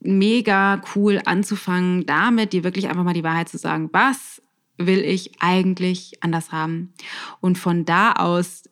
mega 0.00 0.80
cool 0.94 1.20
anzufangen, 1.24 2.06
damit 2.06 2.52
dir 2.52 2.64
wirklich 2.64 2.88
einfach 2.88 3.04
mal 3.04 3.12
die 3.12 3.24
Wahrheit 3.24 3.48
zu 3.48 3.58
sagen, 3.58 3.90
was 3.92 4.40
will 4.78 5.00
ich 5.00 5.32
eigentlich 5.40 6.22
anders 6.22 6.52
haben? 6.52 6.92
Und 7.40 7.58
von 7.58 7.84
da 7.84 8.12
aus 8.12 8.64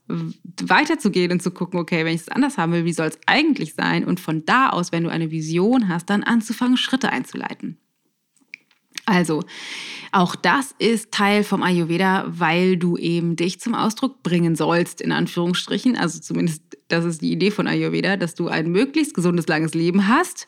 weiterzugehen 0.62 1.32
und 1.32 1.42
zu 1.42 1.50
gucken, 1.50 1.80
okay, 1.80 2.04
wenn 2.04 2.14
ich 2.14 2.22
es 2.22 2.28
anders 2.28 2.58
haben 2.58 2.72
will, 2.72 2.84
wie 2.84 2.92
soll 2.92 3.08
es 3.08 3.18
eigentlich 3.26 3.74
sein? 3.74 4.04
Und 4.04 4.20
von 4.20 4.44
da 4.44 4.70
aus, 4.70 4.92
wenn 4.92 5.04
du 5.04 5.10
eine 5.10 5.30
Vision 5.30 5.88
hast, 5.88 6.10
dann 6.10 6.22
anzufangen, 6.22 6.76
Schritte 6.76 7.10
einzuleiten. 7.10 7.78
Also, 9.06 9.42
auch 10.12 10.34
das 10.34 10.74
ist 10.78 11.12
Teil 11.12 11.44
vom 11.44 11.62
Ayurveda, 11.62 12.24
weil 12.26 12.76
du 12.76 12.96
eben 12.96 13.36
dich 13.36 13.60
zum 13.60 13.74
Ausdruck 13.74 14.22
bringen 14.22 14.56
sollst, 14.56 15.00
in 15.00 15.12
Anführungsstrichen. 15.12 15.96
Also 15.96 16.20
zumindest, 16.20 16.62
das 16.88 17.04
ist 17.04 17.20
die 17.20 17.32
Idee 17.32 17.50
von 17.50 17.66
Ayurveda, 17.66 18.16
dass 18.16 18.34
du 18.34 18.48
ein 18.48 18.70
möglichst 18.70 19.14
gesundes, 19.14 19.46
langes 19.46 19.74
Leben 19.74 20.08
hast, 20.08 20.46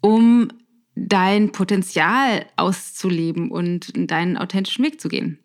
um 0.00 0.48
dein 1.00 1.52
Potenzial 1.52 2.46
auszuleben 2.56 3.50
und 3.50 3.92
deinen 4.10 4.36
authentischen 4.36 4.84
Weg 4.84 5.00
zu 5.00 5.08
gehen. 5.08 5.38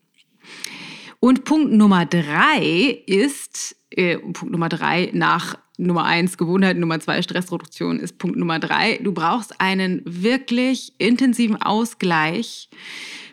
Und 1.20 1.46
Punkt 1.46 1.72
Nummer 1.72 2.06
drei 2.06 3.04
ist, 3.08 3.76
äh, 3.90 4.18
Punkt 4.18 4.52
Nummer 4.52 4.70
drei 4.70 5.10
nach 5.14 5.58
Nummer 5.78 6.06
eins 6.06 6.38
Gewohnheit, 6.38 6.78
Nummer 6.78 7.00
zwei 7.00 7.22
Stressreduktion 7.22 8.00
ist 8.00 8.18
Punkt 8.18 8.38
Nummer 8.38 8.60
drei. 8.60 9.00
Du 9.02 9.12
brauchst 9.12 9.60
einen 9.60 10.02
wirklich 10.06 10.94
intensiven 11.00 11.62
Ausgleich 11.62 12.70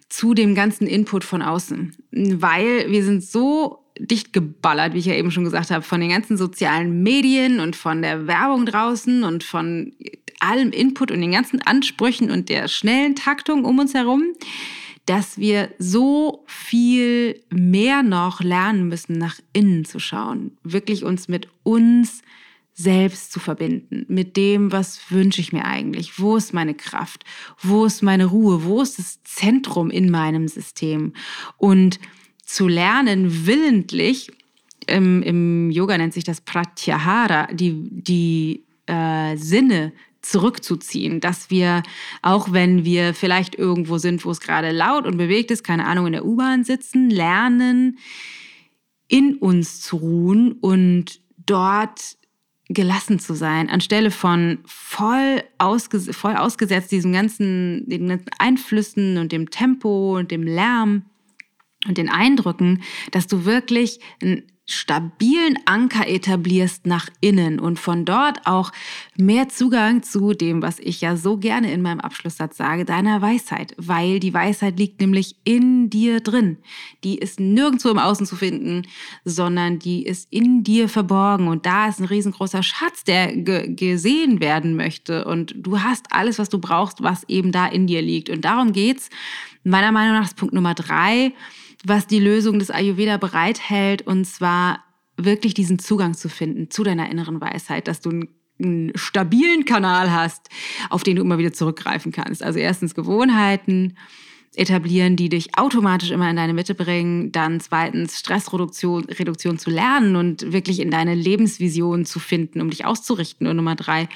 zu 0.09 0.35
dem 0.35 0.55
ganzen 0.55 0.87
Input 0.87 1.25
von 1.25 1.43
außen, 1.43 1.97
weil 2.11 2.91
wir 2.91 3.05
sind 3.05 3.25
so 3.25 3.82
dicht 3.99 4.33
geballert, 4.33 4.95
wie 4.95 4.99
ich 4.99 5.07
ja 5.07 5.15
eben 5.15 5.31
schon 5.31 5.45
gesagt 5.45 5.71
habe, 5.71 5.83
von 5.83 6.01
den 6.01 6.11
ganzen 6.11 6.37
sozialen 6.37 7.03
Medien 7.03 7.61
und 7.61 7.77
von 7.77 8.03
der 8.03 8.27
Werbung 8.27 8.67
draußen 8.67 9.25
und 9.25 9.45
von 9.45 9.93
allem 10.41 10.71
Input 10.71 11.11
und 11.11 11.21
den 11.21 11.33
ganzen 11.33 11.63
Ansprüchen 11.63 12.31
und 12.31 12.49
der 12.49 12.69
schnellen 12.69 13.15
Taktung 13.15 13.65
um 13.65 13.79
uns 13.79 13.95
herum, 13.95 14.25
dass 15.07 15.39
wir 15.39 15.71
so 15.79 16.45
viel 16.47 17.41
mehr 17.51 18.03
noch 18.03 18.41
lernen 18.41 18.89
müssen, 18.89 19.19
nach 19.19 19.39
innen 19.53 19.85
zu 19.85 19.99
schauen, 19.99 20.57
wirklich 20.63 21.05
uns 21.05 21.29
mit 21.29 21.49
uns 21.63 22.23
selbst 22.75 23.33
zu 23.33 23.41
verbinden, 23.41 24.07
mit 24.09 24.37
dem, 24.37 24.73
was 24.73 25.11
wünsche 25.11 25.41
ich 25.41 25.53
mir 25.53 25.65
eigentlich, 25.65 26.19
wo 26.19 26.37
ist 26.37 26.55
meine 26.55 26.75
Kraft, 26.75 27.25
wo 27.61 27.85
ist 27.85 28.03
meine 28.03 28.27
Ruhe, 28.27 28.65
wo 28.65 28.81
ist 28.81 28.99
das 28.99 29.23
Zentrum 29.25 29.91
in 29.91 30.11
meinem 30.11 30.49
System? 30.49 31.13
Und 31.59 32.01
zu 32.53 32.69
lernen, 32.69 33.47
willentlich, 33.47 34.31
im, 34.87 35.23
im 35.23 35.71
Yoga 35.71 35.97
nennt 35.97 36.13
sich 36.13 36.25
das 36.25 36.43
Pratyahara, 36.43 37.47
die, 37.47 37.89
die 37.91 38.65
äh, 38.87 39.37
Sinne 39.37 39.93
zurückzuziehen, 40.21 41.21
dass 41.21 41.49
wir, 41.49 41.83
auch 42.21 42.53
wenn 42.53 42.85
wir 42.85 43.15
vielleicht 43.15 43.55
irgendwo 43.55 43.97
sind, 43.97 44.25
wo 44.27 44.31
es 44.31 44.41
gerade 44.41 44.71
laut 44.71 45.07
und 45.07 45.17
bewegt 45.17 45.51
ist, 45.51 45.65
keine 45.65 45.87
Ahnung, 45.87 46.09
in 46.09 46.13
der 46.13 46.27
U-Bahn 46.27 46.63
sitzen, 46.63 47.09
lernen, 47.09 47.99
in 49.09 49.37
uns 49.37 49.81
zu 49.81 49.97
ruhen 49.97 50.53
und 50.53 51.21
dort 51.47 52.19
gelassen 52.69 53.19
zu 53.19 53.35
sein, 53.35 53.71
anstelle 53.71 54.11
von 54.11 54.59
voll, 54.67 55.43
ausges 55.57 56.15
voll 56.15 56.37
ausgesetzt 56.37 56.93
diesen 56.93 57.15
ganzen, 57.15 57.89
den 57.89 58.09
ganzen 58.09 58.31
Einflüssen 58.39 59.17
und 59.17 59.33
dem 59.33 59.49
Tempo 59.49 60.19
und 60.19 60.31
dem 60.31 60.43
Lärm 60.43 61.07
und 61.87 61.99
den 61.99 62.09
Eindrücken, 62.09 62.83
dass 63.11 63.27
du 63.27 63.45
wirklich 63.45 64.01
ein 64.23 64.45
stabilen 64.65 65.59
Anker 65.65 66.07
etablierst 66.07 66.87
nach 66.87 67.09
innen 67.21 67.59
und 67.59 67.81
von 67.81 68.05
dort 68.05 68.47
auch 68.47 68.71
mehr 69.17 69.49
Zugang 69.49 70.05
zu 70.05 70.35
dem, 70.35 70.63
was 70.63 70.79
ich 70.79 71.01
ja 71.01 71.17
so 71.17 71.37
gerne 71.37 71.73
in 71.73 71.83
meinem 71.83 71.99
Abschlusssatz 72.01 72.57
sage, 72.57 72.85
deiner 72.85 73.21
Weisheit, 73.21 73.75
weil 73.77 74.21
die 74.21 74.33
Weisheit 74.33 74.79
liegt 74.79 75.01
nämlich 75.01 75.37
in 75.45 75.91
dir 75.91 76.21
drin. 76.21 76.59
Die 77.03 77.19
ist 77.19 77.41
nirgendwo 77.41 77.89
im 77.89 77.99
Außen 77.99 78.25
zu 78.25 78.37
finden, 78.37 78.83
sondern 79.25 79.81
die 79.81 80.07
ist 80.07 80.33
in 80.33 80.63
dir 80.63 80.89
verborgen 80.89 81.49
und 81.49 81.67
da 81.67 81.89
ist 81.89 81.99
ein 81.99 82.07
riesengroßer 82.07 82.63
Schatz, 82.63 83.03
der 83.03 83.37
ge 83.37 83.75
gesehen 83.75 84.41
werden 84.41 84.77
möchte 84.77 85.25
und 85.25 85.55
du 85.57 85.81
hast 85.81 86.07
alles, 86.11 86.39
was 86.39 86.49
du 86.49 86.59
brauchst, 86.59 87.03
was 87.03 87.25
eben 87.29 87.51
da 87.51 87.67
in 87.67 87.89
dir 87.89 88.01
liegt 88.01 88.31
und 88.31 88.45
darum 88.45 88.73
geht's. 88.73 89.11
Meiner 89.65 89.93
Meinung 89.93 90.15
nach 90.15 90.25
ist 90.25 90.37
Punkt 90.37 90.55
Nummer 90.55 90.75
drei, 90.75 91.33
was 91.85 92.07
die 92.07 92.21
Lösung 92.21 92.59
des 92.59 92.71
Ayurveda 92.71 93.17
bereithält, 93.17 94.03
und 94.03 94.25
zwar 94.25 94.85
wirklich 95.17 95.55
diesen 95.55 95.79
Zugang 95.79 96.15
zu 96.15 96.29
finden 96.29 96.71
zu 96.71 96.85
deiner 96.85 97.11
inneren 97.11 97.41
Weisheit, 97.41 97.89
dass 97.89 98.01
du 98.01 98.11
einen, 98.11 98.29
einen 98.63 98.93
stabilen 98.95 99.65
Kanal 99.65 100.13
hast, 100.13 100.49
auf 100.91 101.03
den 101.03 101.17
du 101.17 101.23
immer 101.23 101.39
wieder 101.39 101.53
zurückgreifen 101.53 102.13
kannst. 102.13 102.43
Also 102.43 102.59
erstens 102.59 102.95
Gewohnheiten 102.95 103.97
etablieren, 104.55 105.17
die 105.17 105.29
dich 105.29 105.59
automatisch 105.59 106.11
immer 106.11 106.29
in 106.29 106.37
deine 106.37 106.53
Mitte 106.53 106.75
bringen. 106.75 107.33
Dann 107.33 107.61
zweitens 107.61 108.19
Stressreduktion 108.19 109.05
Reduktion 109.05 109.59
zu 109.59 109.71
lernen 109.71 110.17
und 110.17 110.53
wirklich 110.53 110.81
in 110.81 110.91
deine 110.91 111.15
Lebensvision 111.15 112.05
zu 112.05 112.19
finden, 112.21 112.61
um 112.61 112.71
dich 112.71 112.85
auszurichten. 112.85 113.47
Und 113.47 113.57
Nummer 113.57 113.77
drei, 113.77 114.09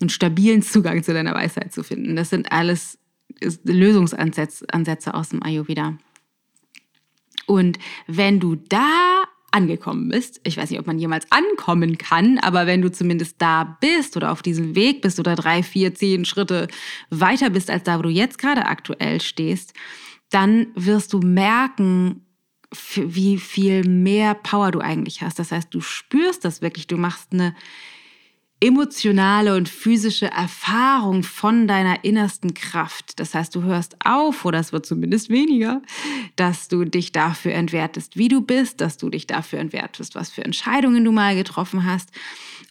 einen 0.00 0.10
stabilen 0.10 0.62
Zugang 0.62 1.02
zu 1.02 1.12
deiner 1.12 1.34
Weisheit 1.34 1.72
zu 1.72 1.82
finden. 1.82 2.14
Das 2.16 2.30
sind 2.30 2.52
alles 2.52 2.98
Lösungsansätze 3.64 5.14
aus 5.14 5.30
dem 5.30 5.42
Ayurveda. 5.42 5.98
Und 7.46 7.78
wenn 8.06 8.40
du 8.40 8.56
da 8.56 9.24
angekommen 9.50 10.08
bist, 10.08 10.40
ich 10.42 10.56
weiß 10.56 10.70
nicht, 10.70 10.80
ob 10.80 10.86
man 10.86 10.98
jemals 10.98 11.30
ankommen 11.30 11.96
kann, 11.96 12.38
aber 12.38 12.66
wenn 12.66 12.82
du 12.82 12.90
zumindest 12.90 13.40
da 13.40 13.78
bist 13.80 14.16
oder 14.16 14.32
auf 14.32 14.42
diesem 14.42 14.74
Weg 14.74 15.00
bist 15.00 15.20
oder 15.20 15.36
drei, 15.36 15.62
vier, 15.62 15.94
zehn 15.94 16.24
Schritte 16.24 16.66
weiter 17.10 17.50
bist 17.50 17.70
als 17.70 17.84
da, 17.84 17.98
wo 17.98 18.02
du 18.02 18.08
jetzt 18.08 18.38
gerade 18.38 18.66
aktuell 18.66 19.20
stehst, 19.20 19.72
dann 20.30 20.66
wirst 20.74 21.12
du 21.12 21.20
merken, 21.20 22.26
wie 22.96 23.38
viel 23.38 23.84
mehr 23.84 24.34
Power 24.34 24.72
du 24.72 24.80
eigentlich 24.80 25.22
hast. 25.22 25.38
Das 25.38 25.52
heißt, 25.52 25.72
du 25.72 25.80
spürst 25.80 26.44
das 26.44 26.60
wirklich, 26.60 26.88
du 26.88 26.96
machst 26.96 27.32
eine 27.32 27.54
emotionale 28.60 29.56
und 29.56 29.68
physische 29.68 30.26
Erfahrung 30.26 31.22
von 31.22 31.66
deiner 31.66 32.04
innersten 32.04 32.54
Kraft. 32.54 33.18
Das 33.20 33.34
heißt, 33.34 33.54
du 33.54 33.62
hörst 33.62 33.96
auf, 34.04 34.44
oder 34.44 34.58
es 34.58 34.72
wird 34.72 34.86
zumindest 34.86 35.28
weniger, 35.28 35.82
dass 36.36 36.68
du 36.68 36.84
dich 36.84 37.12
dafür 37.12 37.52
entwertest, 37.52 38.16
wie 38.16 38.28
du 38.28 38.40
bist, 38.40 38.80
dass 38.80 38.96
du 38.96 39.10
dich 39.10 39.26
dafür 39.26 39.58
entwertest, 39.58 40.14
was 40.14 40.30
für 40.30 40.44
Entscheidungen 40.44 41.04
du 41.04 41.12
mal 41.12 41.34
getroffen 41.34 41.84
hast 41.84 42.10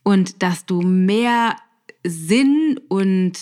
und 0.03 0.41
dass 0.41 0.65
du 0.65 0.81
mehr 0.81 1.57
Sinn 2.03 2.79
und 2.87 3.39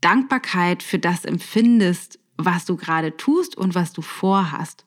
Dankbarkeit 0.00 0.82
für 0.82 0.98
das 0.98 1.24
empfindest, 1.24 2.18
was 2.36 2.64
du 2.64 2.76
gerade 2.76 3.16
tust 3.16 3.56
und 3.56 3.74
was 3.74 3.92
du 3.92 4.00
vorhast. 4.00 4.86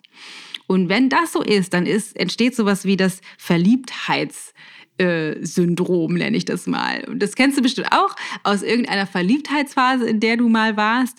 Und 0.66 0.90
wenn 0.90 1.10
das 1.10 1.34
so 1.34 1.44
ist, 1.44 1.74
dann 1.74 1.86
ist, 1.86 2.16
entsteht 2.16 2.56
sowas 2.56 2.86
wie 2.86 2.98
das 2.98 3.22
Verliebtheits- 3.40 4.54
äh, 4.98 5.36
Syndrom, 5.44 6.14
nenne 6.16 6.38
ich 6.38 6.46
das 6.46 6.68
mal. 6.68 7.04
Und 7.08 7.20
das 7.20 7.36
kennst 7.36 7.58
du 7.58 7.62
bestimmt 7.62 7.92
auch 7.92 8.16
aus 8.44 8.62
irgendeiner 8.62 9.08
Verliebtheitsphase, 9.08 10.06
in 10.06 10.20
der 10.20 10.38
du 10.38 10.50
mal 10.50 10.78
warst. 10.78 11.18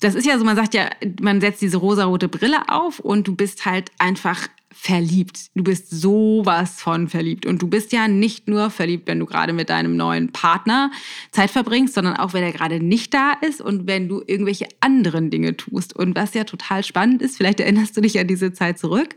Das 0.00 0.14
ist 0.14 0.26
ja 0.26 0.38
so, 0.38 0.44
man 0.44 0.56
sagt 0.56 0.74
ja, 0.74 0.88
man 1.20 1.40
setzt 1.40 1.60
diese 1.60 1.78
rosarote 1.78 2.28
Brille 2.28 2.68
auf 2.68 3.00
und 3.00 3.26
du 3.26 3.34
bist 3.34 3.66
halt 3.66 3.90
einfach 3.98 4.48
verliebt. 4.80 5.50
Du 5.56 5.64
bist 5.64 5.90
sowas 5.90 6.80
von 6.80 7.08
verliebt. 7.08 7.46
Und 7.46 7.60
du 7.60 7.66
bist 7.66 7.92
ja 7.92 8.06
nicht 8.06 8.46
nur 8.46 8.70
verliebt, 8.70 9.08
wenn 9.08 9.18
du 9.18 9.26
gerade 9.26 9.52
mit 9.52 9.70
deinem 9.70 9.96
neuen 9.96 10.30
Partner 10.30 10.92
Zeit 11.32 11.50
verbringst, 11.50 11.94
sondern 11.94 12.16
auch, 12.16 12.32
wenn 12.32 12.44
er 12.44 12.52
gerade 12.52 12.78
nicht 12.78 13.12
da 13.12 13.32
ist 13.32 13.60
und 13.60 13.88
wenn 13.88 14.08
du 14.08 14.22
irgendwelche 14.24 14.68
anderen 14.80 15.30
Dinge 15.30 15.56
tust. 15.56 15.96
Und 15.96 16.14
was 16.14 16.34
ja 16.34 16.44
total 16.44 16.84
spannend 16.84 17.22
ist, 17.22 17.36
vielleicht 17.36 17.58
erinnerst 17.58 17.96
du 17.96 18.00
dich 18.00 18.20
an 18.20 18.28
diese 18.28 18.52
Zeit 18.52 18.78
zurück, 18.78 19.16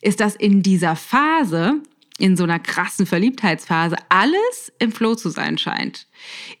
ist, 0.00 0.20
dass 0.20 0.36
in 0.36 0.62
dieser 0.62 0.96
Phase 0.96 1.82
in 2.18 2.36
so 2.36 2.44
einer 2.44 2.60
krassen 2.60 3.06
Verliebtheitsphase 3.06 3.96
alles 4.08 4.72
im 4.78 4.92
Flow 4.92 5.16
zu 5.16 5.30
sein 5.30 5.58
scheint. 5.58 6.06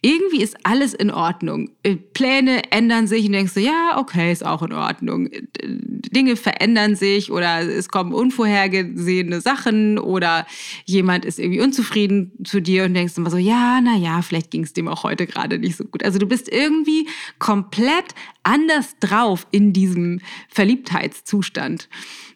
Irgendwie 0.00 0.42
ist 0.42 0.56
alles 0.64 0.94
in 0.94 1.12
Ordnung. 1.12 1.70
Äh, 1.84 1.94
Pläne 1.94 2.72
ändern 2.72 3.06
sich 3.06 3.26
und 3.26 3.32
denkst 3.32 3.54
du, 3.54 3.60
ja, 3.60 3.96
okay, 3.96 4.32
ist 4.32 4.44
auch 4.44 4.62
in 4.62 4.72
Ordnung. 4.72 5.28
Äh, 5.28 5.42
Dinge 5.62 6.34
verändern 6.34 6.96
sich 6.96 7.30
oder 7.30 7.60
es 7.60 7.88
kommen 7.88 8.12
unvorhergesehene 8.12 9.40
Sachen 9.40 9.98
oder 9.98 10.44
jemand 10.86 11.24
ist 11.24 11.38
irgendwie 11.38 11.60
unzufrieden 11.60 12.32
zu 12.44 12.60
dir 12.60 12.84
und 12.84 12.94
denkst 12.94 13.16
immer 13.16 13.30
so, 13.30 13.36
ja, 13.36 13.80
na 13.80 13.96
ja, 13.96 14.22
vielleicht 14.22 14.50
ging 14.50 14.64
es 14.64 14.72
dem 14.72 14.88
auch 14.88 15.04
heute 15.04 15.26
gerade 15.26 15.60
nicht 15.60 15.76
so 15.76 15.84
gut. 15.84 16.04
Also 16.04 16.18
du 16.18 16.26
bist 16.26 16.52
irgendwie 16.52 17.08
komplett 17.38 18.14
anders 18.42 18.96
drauf 18.98 19.46
in 19.52 19.72
diesem 19.72 20.20
Verliebtheitszustand. 20.48 21.88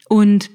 Und 0.09 0.51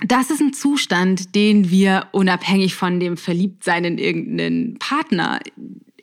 das 0.00 0.30
ist 0.30 0.40
ein 0.40 0.52
Zustand, 0.52 1.34
den 1.34 1.70
wir 1.70 2.08
unabhängig 2.12 2.74
von 2.74 3.00
dem 3.00 3.16
Verliebtsein 3.16 3.84
in 3.84 3.98
irgendeinen 3.98 4.78
Partner 4.78 5.40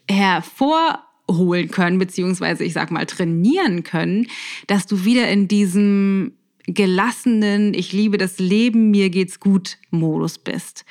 hervorholen 0.09 1.69
können, 1.71 1.99
beziehungsweise 1.99 2.63
ich 2.63 2.73
sag 2.73 2.91
mal 2.91 3.05
trainieren 3.05 3.83
können, 3.83 4.27
dass 4.67 4.87
du 4.87 5.05
wieder 5.05 5.27
in 5.29 5.47
diesem 5.47 6.33
gelassenen, 6.67 7.73
ich 7.73 7.93
liebe 7.93 8.17
das 8.17 8.39
Leben, 8.39 8.91
mir 8.91 9.09
geht's 9.09 9.39
gut 9.39 9.77
Modus 9.89 10.37
bist. 10.37 10.85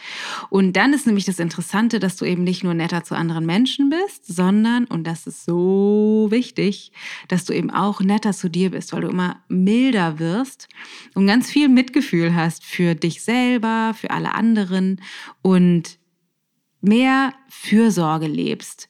Und 0.50 0.74
dann 0.74 0.92
ist 0.92 1.06
nämlich 1.06 1.24
das 1.24 1.38
Interessante, 1.38 1.98
dass 1.98 2.16
du 2.16 2.24
eben 2.24 2.44
nicht 2.44 2.64
nur 2.64 2.74
netter 2.74 3.04
zu 3.04 3.14
anderen 3.14 3.46
Menschen 3.46 3.90
bist, 3.90 4.26
sondern, 4.26 4.84
und 4.84 5.06
das 5.06 5.26
ist 5.26 5.44
so 5.44 6.28
wichtig, 6.30 6.92
dass 7.28 7.44
du 7.44 7.52
eben 7.52 7.70
auch 7.70 8.00
netter 8.00 8.32
zu 8.32 8.48
dir 8.48 8.70
bist, 8.70 8.92
weil 8.92 9.02
du 9.02 9.08
immer 9.08 9.42
milder 9.48 10.18
wirst 10.18 10.68
und 11.14 11.26
ganz 11.26 11.50
viel 11.50 11.68
Mitgefühl 11.68 12.34
hast 12.34 12.64
für 12.64 12.94
dich 12.94 13.22
selber, 13.22 13.94
für 13.98 14.10
alle 14.10 14.34
anderen 14.34 15.00
und 15.42 15.98
mehr 16.80 17.34
Fürsorge 17.48 18.26
lebst. 18.26 18.88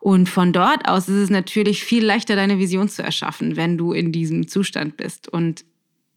Und 0.00 0.28
von 0.28 0.52
dort 0.52 0.88
aus 0.88 1.08
ist 1.08 1.16
es 1.16 1.30
natürlich 1.30 1.84
viel 1.84 2.04
leichter, 2.04 2.36
deine 2.36 2.58
Vision 2.58 2.88
zu 2.88 3.02
erschaffen, 3.02 3.56
wenn 3.56 3.78
du 3.78 3.92
in 3.92 4.12
diesem 4.12 4.48
Zustand 4.48 4.96
bist. 4.96 5.28
Und 5.28 5.64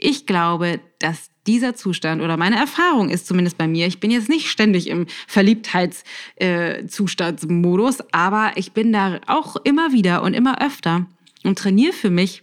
ich 0.04 0.26
glaube, 0.26 0.80
dass 1.00 1.30
dieser 1.48 1.76
Zustand 1.76 2.22
oder 2.22 2.38
meine 2.38 2.58
Erfahrung 2.58 3.10
ist 3.10 3.28
zumindest 3.28 3.58
bei 3.58 3.68
mir, 3.68 3.88
ich 3.88 4.00
bin 4.00 4.12
jetzt 4.12 4.30
nicht 4.30 4.50
ständig 4.50 4.88
im 4.88 5.08
Verliebtheitszustandsmodus, 5.28 8.00
äh, 8.00 8.04
aber 8.12 8.52
ich 8.56 8.72
bin 8.74 8.94
da 8.94 9.20
auch 9.28 9.56
immer 9.58 9.92
wieder 9.92 10.24
und 10.24 10.34
immer 10.34 10.62
öfter 10.62 11.06
und 11.44 11.58
trainiere 11.58 11.94
für 11.94 12.10
mich 12.10 12.43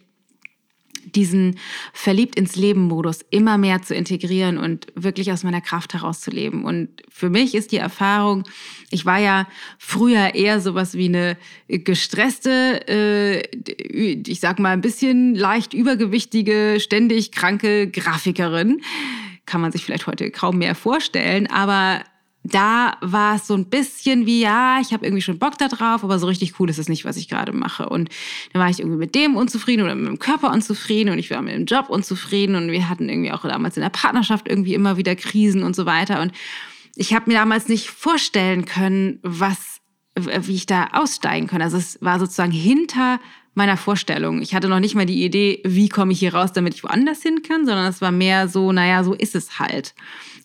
diesen 1.07 1.59
verliebt 1.93 2.37
ins 2.37 2.57
Leben 2.57 2.83
Modus 2.83 3.21
immer 3.31 3.59
mehr 3.59 3.83
zu 3.83 3.95
integrieren 3.95 4.59
und 4.59 4.87
wirklich 4.95 5.33
aus 5.33 5.45
meiner 5.45 5.61
Kraft 5.61 5.95
herauszuleben. 5.95 6.65
Und 6.65 6.89
für 7.09 7.31
mich 7.31 7.55
ist 7.55 7.73
die 7.73 7.79
Erfahrung, 7.79 8.45
ich 8.91 9.07
war 9.07 9.19
ja 9.19 9.47
früher 9.79 10.35
eher 10.35 10.61
sowas 10.61 10.95
wie 10.95 11.07
eine 11.07 11.37
gestresste, 11.69 12.87
äh, 12.89 13.43
ich 13.57 14.41
sag 14.41 14.59
mal 14.59 14.73
ein 14.73 14.81
bisschen 14.81 15.35
leicht 15.35 15.75
übergewichtige, 15.75 16.79
ständig 16.81 17.33
kranke 17.33 17.91
Grafikerin. 17.91 18.81
Kann 19.47 19.61
man 19.61 19.73
sich 19.73 19.85
vielleicht 19.85 20.07
heute 20.07 20.31
kaum 20.31 20.59
mehr 20.59 20.75
vorstellen, 20.75 21.47
aber 21.49 22.05
da 22.43 22.97
war 23.03 23.37
es 23.37 23.47
so 23.47 23.55
ein 23.55 23.67
bisschen 23.67 24.25
wie, 24.25 24.41
ja, 24.41 24.81
ich 24.81 24.93
habe 24.93 25.05
irgendwie 25.05 25.23
schon 25.23 25.39
Bock 25.39 25.59
da 25.59 25.69
drauf, 25.69 26.03
aber 26.03 26.19
so 26.19 26.27
richtig 26.27 26.59
cool 26.59 26.71
ist 26.71 26.79
es 26.79 26.89
nicht, 26.89 27.05
was 27.05 27.17
ich 27.17 27.29
gerade 27.29 27.53
mache. 27.53 27.89
Und 27.89 28.09
dann 28.53 28.63
war 28.63 28.71
ich 28.71 28.81
irgendwie 28.81 28.97
mit 28.97 29.15
dem 29.15 29.37
unzufrieden 29.37 29.83
oder 29.83 29.95
mit 29.95 30.05
meinem 30.05 30.19
Körper 30.19 30.51
unzufrieden 30.51 31.11
und 31.11 31.19
ich 31.19 31.31
war 31.31 31.43
mit 31.43 31.55
dem 31.55 31.67
Job 31.67 31.91
unzufrieden 31.91 32.57
und 32.57 32.71
wir 32.71 32.89
hatten 32.89 33.09
irgendwie 33.09 33.33
auch 33.33 33.43
damals 33.43 33.77
in 33.77 33.83
der 33.83 33.91
Partnerschaft 33.91 34.49
irgendwie 34.49 34.75
immer 34.75 34.97
wieder 34.97 35.17
Krisen 35.17 35.63
und 35.63 35.77
so 35.77 35.85
weiter. 35.85 36.23
Und 36.23 36.33
ich 36.97 37.15
habe 37.15 37.31
mir 37.31 37.37
damals 37.37 37.69
nicht 37.69 37.91
vorstellen 37.91 38.65
können, 38.65 39.19
was, 39.23 39.81
wie 40.15 40.55
ich 40.55 40.67
da 40.67 40.89
aussteigen 40.93 41.47
kann. 41.47 41.61
Also 41.61 41.77
es 41.77 41.99
war 42.01 42.19
sozusagen 42.19 42.53
hinter 42.53 43.21
meiner 43.55 43.77
Vorstellung. 43.77 44.43
Ich 44.43 44.55
hatte 44.55 44.69
noch 44.69 44.81
nicht 44.81 44.95
mal 44.95 45.07
die 45.07 45.25
Idee, 45.25 45.61
wie 45.65 45.89
komme 45.89 46.13
ich 46.13 46.21
hier 46.21 46.35
raus, 46.35 46.53
damit 46.53 46.75
ich 46.75 46.85
woanders 46.85 47.23
hin 47.23 47.43
kann, 47.43 47.67
sondern 47.67 47.87
es 47.87 48.01
war 48.01 48.13
mehr 48.13 48.49
so, 48.49 48.73
naja, 48.73 49.03
so 49.03 49.15
ist 49.15 49.35
es 49.35 49.59
halt. 49.59 49.95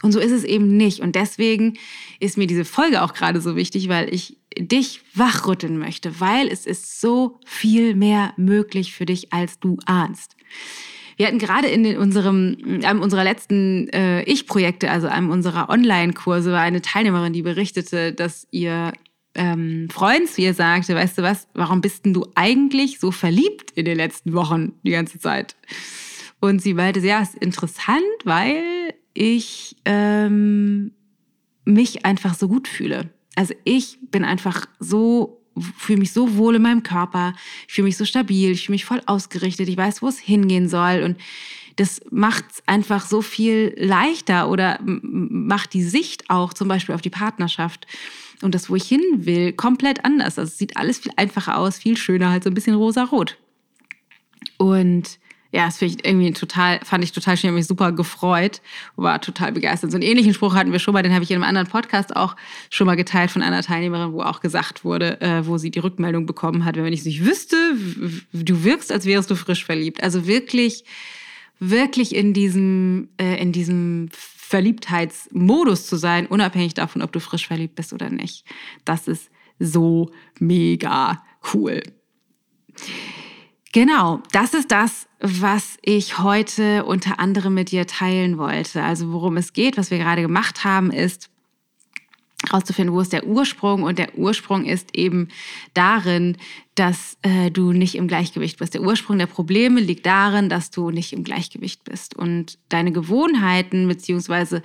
Und 0.02 0.12
so 0.12 0.20
ist 0.20 0.32
es 0.32 0.44
eben 0.44 0.76
nicht. 0.76 1.00
Und 1.02 1.16
deswegen 1.16 1.78
ist 2.20 2.38
mir 2.38 2.48
diese 2.48 2.66
Folge 2.66 3.02
auch 3.02 3.14
gerade 3.14 3.42
so 3.42 3.56
wichtig, 3.56 3.90
weil 3.90 4.14
ich 4.14 4.38
dich 4.58 5.02
wachrütteln 5.14 5.78
möchte, 5.78 6.20
weil 6.20 6.48
es 6.48 6.66
ist 6.66 7.00
so 7.02 7.40
viel 7.46 7.96
mehr 7.96 8.34
möglich 8.38 8.94
für 8.94 9.06
dich, 9.06 9.32
als 9.34 9.60
du 9.60 9.78
ahnst. 9.86 10.36
Wir 11.18 11.28
hatten 11.28 11.40
gerade 11.40 11.68
in 11.68 11.98
unserem, 11.98 12.58
einem 12.84 13.02
unserer 13.02 13.24
letzten 13.24 13.88
äh, 13.90 14.24
Ich-Projekte, 14.24 14.92
also 14.92 15.08
einem 15.08 15.30
unserer 15.30 15.70
Online-Kurse, 15.70 16.58
eine 16.58 16.82
Teilnehmerin, 16.82 17.32
die 17.32 17.42
berichtete, 17.42 18.12
dass 18.12 18.48
ihr 18.52 18.92
ähm, 19.36 19.90
Freund 19.92 20.30
zu 20.30 20.42
ihr 20.42 20.54
sagte, 20.54 20.96
weißt 20.96 21.18
du 21.18 21.22
was, 21.22 21.48
warum 21.54 21.82
bist 21.82 22.06
denn 22.06 22.14
du 22.14 22.26
eigentlich 22.36 23.00
so 23.00 23.12
verliebt 23.12 23.72
in 23.72 23.86
den 23.86 23.98
letzten 23.98 24.34
Wochen 24.34 24.74
die 24.84 24.92
ganze 24.92 25.20
Zeit? 25.20 25.56
Und 26.40 26.62
sie 26.62 26.74
meinte, 26.74 27.00
ja, 27.00 27.22
ist 27.22 27.36
interessant, 27.36 28.04
weil 28.24 28.64
ich 29.14 29.76
ähm, 29.86 30.92
mich 31.66 32.06
einfach 32.06 32.34
so 32.36 32.48
gut 32.48 32.68
fühle. 32.68 33.10
Also 33.36 33.54
ich 33.64 33.98
bin 34.12 34.24
einfach 34.24 34.66
so, 34.80 35.42
fühle 35.78 36.00
mich 36.00 36.14
so 36.14 36.38
wohl 36.38 36.56
in 36.56 36.62
meinem 36.62 36.84
Körper, 36.84 37.34
ich 37.68 37.74
fühle 37.74 37.86
mich 37.86 37.98
so 37.98 38.06
stabil, 38.06 38.52
ich 38.52 38.66
fühle 38.66 38.76
mich 38.76 38.86
voll 38.86 39.02
ausgerichtet, 39.06 39.68
ich 39.68 39.78
weiß, 39.78 40.02
wo 40.02 40.08
es 40.08 40.20
hingehen 40.20 40.70
soll 40.70 41.04
und 41.04 41.18
das 41.76 42.02
macht 42.10 42.46
es 42.52 42.64
einfach 42.68 43.06
so 43.06 43.22
viel 43.22 43.74
leichter 43.78 44.50
oder 44.50 44.80
macht 44.82 45.74
die 45.74 45.84
Sicht 45.84 46.30
auch 46.30 46.54
zum 46.54 46.70
Beispiel 46.70 46.96
auf 46.96 47.02
die 47.02 47.10
Partnerschaft 47.10 47.86
und 48.42 48.56
das, 48.56 48.70
wo 48.70 48.76
ich 48.76 48.88
hin 48.88 49.02
will, 49.14 49.54
komplett 49.54 50.06
anders. 50.06 50.38
Also 50.38 50.50
es 50.50 50.58
sieht 50.58 50.78
alles 50.78 51.00
viel 51.00 51.12
einfacher 51.16 51.58
aus, 51.58 51.78
viel 51.78 51.98
schöner, 51.98 52.32
halt 52.32 52.44
so 52.44 52.50
ein 52.50 52.54
bisschen 52.54 52.76
rosa-rot. 52.76 53.38
Und 54.58 55.20
ja, 55.56 55.68
das 55.68 55.82
ich 55.82 56.06
irgendwie 56.06 56.34
total, 56.34 56.82
fand 56.84 57.02
ich 57.06 57.14
total 57.14 57.38
schön, 57.38 57.54
mich 57.54 57.66
super 57.66 57.94
gefreut, 57.94 58.62
war 58.98 59.22
total 59.22 59.54
begeistert. 59.54 59.90
So 59.90 59.96
einen 59.96 60.04
ähnlichen 60.04 60.34
Spruch 60.34 60.54
hatten 60.54 60.74
wir 60.74 60.80
schon 60.80 60.94
mal, 60.94 61.02
den 61.02 61.14
habe 61.14 61.24
ich 61.24 61.32
in 61.32 61.36
einem 61.36 61.46
anderen 61.46 61.68
Podcast 61.68 62.14
auch 62.14 62.36
schon 62.70 62.86
mal 62.86 62.96
geteilt 62.96 63.32
von 63.32 63.42
einer 63.42 63.62
Teilnehmerin, 63.62 64.12
wo 64.12 64.22
auch 64.22 64.42
gesagt 64.42 64.84
wurde, 64.84 65.22
äh, 65.22 65.48
wo 65.48 65.58
sie 65.58 65.72
die 65.72 65.80
Rückmeldung 65.80 66.26
bekommen 66.26 66.66
hat, 66.66 66.76
wenn 66.76 66.92
ich 66.92 67.00
es 67.00 67.06
nicht 67.06 67.24
wüsste, 67.24 67.56
du 68.34 68.64
wirkst, 68.66 68.92
als 68.92 69.06
wärst 69.06 69.32
du 69.32 69.36
frisch 69.36 69.64
verliebt. 69.64 70.04
Also 70.04 70.28
wirklich, 70.28 70.84
wirklich 71.60 72.14
in 72.14 72.34
diesem, 72.34 73.08
äh, 73.18 73.42
in 73.42 73.54
diesem 73.54 74.10
Verliebtheitsmodus 74.48 75.88
zu 75.88 75.96
sein, 75.96 76.28
unabhängig 76.28 76.76
davon, 76.76 77.02
ob 77.02 77.12
du 77.12 77.20
frisch 77.20 77.48
verliebt 77.48 77.76
bist 77.76 77.94
oder 77.94 78.10
nicht. 78.10 78.46
Das 78.86 79.08
ist 79.08 79.32
so 79.60 80.12
mega 80.40 81.24
cool. 81.54 81.82
Genau, 83.74 84.22
das 84.32 84.54
ist 84.54 84.72
das, 84.72 85.08
was 85.20 85.78
ich 85.82 86.20
heute 86.20 86.86
unter 86.86 87.20
anderem 87.20 87.56
mit 87.56 87.72
dir 87.72 87.88
teilen 87.88 88.38
wollte. 88.38 88.84
Also 88.84 89.12
worum 89.12 89.36
es 89.38 89.52
geht, 89.52 89.78
was 89.78 89.90
wir 89.90 89.98
gerade 89.98 90.22
gemacht 90.22 90.64
haben, 90.64 90.92
ist 90.92 91.30
herauszufinden, 92.56 92.96
wo 92.96 93.02
ist 93.02 93.14
der 93.14 93.28
Ursprung. 93.28 93.84
Und 93.84 94.00
der 94.00 94.18
Ursprung 94.18 94.66
ist 94.66 94.96
eben 94.96 95.28
darin, 95.74 96.38
dass 96.76 97.18
äh, 97.22 97.52
du 97.52 97.72
nicht 97.72 97.96
im 97.96 98.08
Gleichgewicht 98.08 98.60
bist. 98.60 98.74
Der 98.74 98.82
Ursprung 98.82 99.18
der 99.18 99.28
Probleme 99.28 99.80
liegt 99.80 100.06
darin, 100.06 100.50
dass 100.50 100.72
du 100.72 100.90
nicht 100.90 101.14
im 101.14 101.24
Gleichgewicht 101.24 101.84
bist. 101.84 102.16
Und 102.16 102.58
deine 102.70 102.92
Gewohnheiten 102.92 103.88
beziehungsweise 103.88 104.62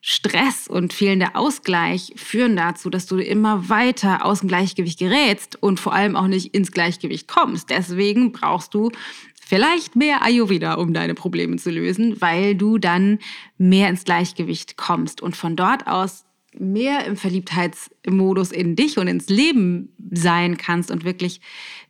Stress 0.00 0.66
und 0.66 0.92
fehlender 0.92 1.30
Ausgleich 1.34 2.12
führen 2.16 2.56
dazu, 2.56 2.90
dass 2.90 3.06
du 3.06 3.18
immer 3.18 3.68
weiter 3.68 4.24
aus 4.24 4.40
dem 4.40 4.48
Gleichgewicht 4.48 4.98
gerätst 4.98 5.62
und 5.62 5.78
vor 5.78 5.92
allem 5.92 6.16
auch 6.16 6.26
nicht 6.26 6.54
ins 6.54 6.72
Gleichgewicht 6.72 7.28
kommst. 7.28 7.70
Deswegen 7.70 8.32
brauchst 8.32 8.74
du 8.74 8.90
vielleicht 9.46 9.94
mehr 9.94 10.22
Ayurveda, 10.22 10.74
um 10.74 10.92
deine 10.92 11.14
Probleme 11.14 11.56
zu 11.56 11.70
lösen, 11.70 12.20
weil 12.20 12.54
du 12.54 12.78
dann 12.78 13.18
mehr 13.58 13.88
ins 13.88 14.04
Gleichgewicht 14.04 14.76
kommst 14.76 15.20
und 15.20 15.36
von 15.36 15.56
dort 15.56 15.86
aus 15.86 16.24
mehr 16.58 17.04
im 17.06 17.16
Verliebtheitsmodus 17.16 18.52
in 18.52 18.76
dich 18.76 18.98
und 18.98 19.08
ins 19.08 19.28
Leben 19.28 19.94
sein 20.10 20.56
kannst 20.56 20.90
und 20.90 21.04
wirklich 21.04 21.40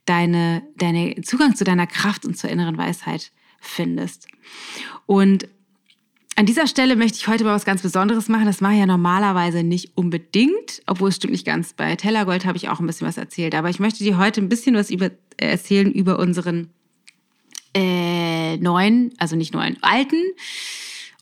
deine, 0.04 0.62
deine 0.76 1.20
Zugang 1.22 1.54
zu 1.56 1.64
deiner 1.64 1.86
Kraft 1.86 2.24
und 2.24 2.36
zur 2.36 2.50
inneren 2.50 2.78
Weisheit 2.78 3.32
findest. 3.60 4.28
Und 5.06 5.48
an 6.34 6.46
dieser 6.46 6.66
Stelle 6.66 6.96
möchte 6.96 7.18
ich 7.18 7.28
heute 7.28 7.44
mal 7.44 7.54
was 7.54 7.66
ganz 7.66 7.82
Besonderes 7.82 8.28
machen. 8.28 8.46
Das 8.46 8.60
mache 8.60 8.72
ich 8.72 8.78
ja 8.78 8.86
normalerweise 8.86 9.62
nicht 9.62 9.96
unbedingt, 9.96 10.82
obwohl 10.86 11.10
es 11.10 11.16
stimmt 11.16 11.32
nicht 11.32 11.44
ganz. 11.44 11.74
Bei 11.74 11.94
Tellergold 11.94 12.46
habe 12.46 12.56
ich 12.56 12.68
auch 12.70 12.80
ein 12.80 12.86
bisschen 12.86 13.06
was 13.06 13.18
erzählt. 13.18 13.54
Aber 13.54 13.68
ich 13.68 13.80
möchte 13.80 14.02
dir 14.02 14.16
heute 14.16 14.40
ein 14.40 14.48
bisschen 14.48 14.74
was 14.74 14.90
über, 14.90 15.06
äh, 15.36 15.50
erzählen 15.50 15.92
über 15.92 16.18
unseren 16.18 16.70
äh, 17.74 18.56
neuen, 18.56 19.12
also 19.18 19.36
nicht 19.36 19.52
neuen, 19.52 19.76
alten 19.82 20.22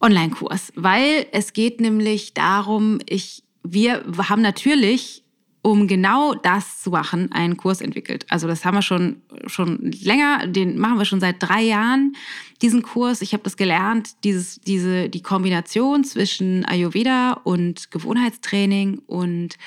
Online-Kurs. 0.01 0.73
Weil 0.77 1.27
es 1.33 1.53
geht 1.53 1.81
nämlich 1.81 2.35
darum, 2.35 2.99
ich, 3.07 3.43
wir 3.63 4.05
haben 4.29 4.43
natürlich 4.43 5.25
um 5.63 5.87
genau 5.87 6.35
das 6.35 6.81
zu 6.81 6.91
machen, 6.91 7.33
einen 7.33 7.57
Kurs 7.57 7.81
entwickelt. 7.83 8.25
Also 8.31 8.47
das 8.47 8.65
haben 8.65 8.77
wir 8.77 8.83
schon, 8.83 9.21
schon 9.47 9.93
länger, 10.03 10.47
den 10.47 10.79
machen 10.79 10.99
wir 10.99 11.05
schon 11.05 11.21
seit 11.21 11.37
drei 11.39 11.63
Jahren, 11.63 12.17
diesen 12.63 12.83
Kurs. 12.83 13.21
Ich 13.21 13.35
habe 13.35 13.43
das 13.43 13.59
gelernt, 13.59 14.25
dieses, 14.25 14.61
diese, 14.61 15.11
die 15.11 15.23
Kombination 15.23 16.03
zwischen 16.05 16.65
Ayurveda 16.65 17.33
und 17.45 17.91
Gewohnheitstraining 17.91 19.01
und 19.07 19.59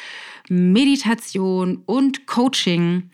Meditation 0.49 1.83
und 1.85 2.25
Coaching 2.25 3.11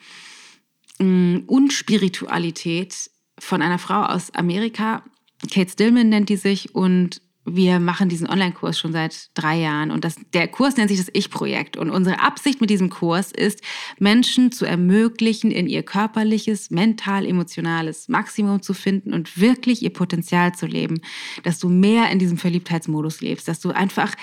mm, 1.00 1.40
und 1.48 1.74
Spiritualität 1.74 3.12
von 3.40 3.62
einer 3.62 3.80
Frau 3.80 4.04
aus 4.04 4.34
Amerika. 4.34 5.04
Kate 5.52 5.72
Stillman 5.72 6.10
nennt 6.10 6.30
die 6.30 6.38
sich 6.38 6.76
und 6.76 7.22
wir 7.56 7.80
machen 7.80 8.10
diesen 8.10 8.30
Online-Kurs 8.30 8.80
schon 8.80 8.92
seit 8.92 9.30
drei 9.34 9.60
Jahren 9.60 9.92
und 9.92 10.04
das, 10.04 10.16
der 10.34 10.48
Kurs 10.48 10.78
nennt 10.78 10.90
sich 10.90 11.00
das 11.00 11.10
Ich-Projekt. 11.14 11.78
Und 11.78 11.90
unsere 11.90 12.20
Absicht 12.20 12.62
mit 12.62 12.70
diesem 12.70 12.90
Kurs 12.90 13.32
ist, 13.32 13.62
Menschen 14.00 14.52
zu 14.52 14.66
ermöglichen, 14.66 15.52
in 15.52 15.68
ihr 15.68 15.84
körperliches, 15.84 16.72
mental, 16.72 17.26
emotionales 17.26 18.08
Maximum 18.08 18.62
zu 18.62 18.74
finden 18.74 19.14
und 19.14 19.40
wirklich 19.40 19.82
ihr 19.84 19.94
Potenzial 19.94 20.54
zu 20.54 20.66
leben. 20.66 21.02
Dass 21.44 21.60
du 21.60 21.70
mehr 21.70 22.10
in 22.12 22.20
diesem 22.20 22.38
Verliebtheitsmodus 22.38 23.22
lebst, 23.22 23.48
dass 23.48 23.60
du 23.60 23.72
einfach 23.72 24.16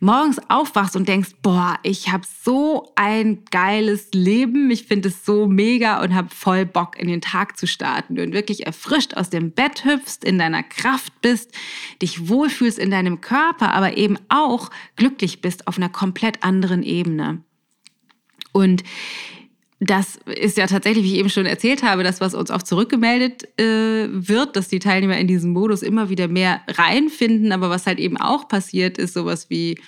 morgens 0.00 0.38
aufwachst 0.48 0.94
und 0.94 1.08
denkst, 1.08 1.30
boah, 1.42 1.78
ich 1.82 2.12
habe 2.12 2.24
so 2.44 2.92
ein 2.96 3.44
geiles 3.50 4.08
Leben, 4.12 4.70
ich 4.70 4.84
finde 4.84 5.08
es 5.08 5.24
so 5.24 5.46
mega 5.46 6.02
und 6.02 6.14
habe 6.14 6.28
voll 6.34 6.66
Bock 6.66 6.98
in 6.98 7.08
den 7.08 7.20
Tag 7.20 7.56
zu 7.56 7.66
starten 7.66 8.18
und 8.18 8.32
wirklich 8.32 8.66
erfrischt 8.66 9.14
aus 9.14 9.30
dem 9.30 9.52
Bett 9.52 9.84
hüpfst, 9.84 10.18
in 10.22 10.38
deiner 10.38 10.62
Kraft 10.62 11.12
bist, 11.22 11.52
dich 12.02 12.28
wohlfühlst 12.28 12.65
in 12.66 12.90
deinem 12.90 13.20
Körper, 13.20 13.72
aber 13.72 13.96
eben 13.96 14.18
auch 14.28 14.70
glücklich 14.96 15.40
bist 15.40 15.66
auf 15.68 15.76
einer 15.76 15.88
komplett 15.88 16.42
anderen 16.42 16.82
Ebene. 16.82 17.42
Und 18.52 18.82
das 19.78 20.18
ist 20.24 20.56
ja 20.56 20.66
tatsächlich, 20.66 21.04
wie 21.04 21.14
ich 21.14 21.18
eben 21.18 21.28
schon 21.28 21.44
erzählt 21.44 21.82
habe, 21.82 22.02
das, 22.02 22.20
was 22.20 22.34
uns 22.34 22.50
oft 22.50 22.66
zurückgemeldet 22.66 23.46
äh, 23.60 24.08
wird, 24.08 24.56
dass 24.56 24.68
die 24.68 24.78
Teilnehmer 24.78 25.18
in 25.18 25.26
diesen 25.26 25.52
Modus 25.52 25.82
immer 25.82 26.08
wieder 26.08 26.28
mehr 26.28 26.62
reinfinden. 26.66 27.52
Aber 27.52 27.68
was 27.68 27.86
halt 27.86 27.98
eben 27.98 28.16
auch 28.16 28.48
passiert, 28.48 28.96
ist 28.96 29.12
sowas 29.12 29.50
wie 29.50 29.78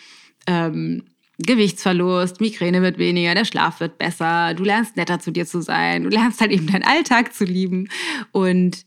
ähm, 0.47 1.05
Gewichtsverlust, 1.39 2.41
Migräne 2.41 2.83
wird 2.83 2.99
weniger, 2.99 3.35
der 3.35 3.45
Schlaf 3.45 3.81
wird 3.81 3.97
besser, 3.97 4.55
du 4.55 4.65
lernst 4.65 4.97
netter 4.97 5.21
zu 5.21 5.31
dir 5.31 5.47
zu 5.47 5.63
sein, 5.63 6.03
du 6.03 6.09
lernst 6.09 6.41
halt 6.41 6.51
eben 6.51 6.67
deinen 6.67 6.83
Alltag 6.83 7.33
zu 7.33 7.45
lieben 7.45 7.89
und 8.33 8.85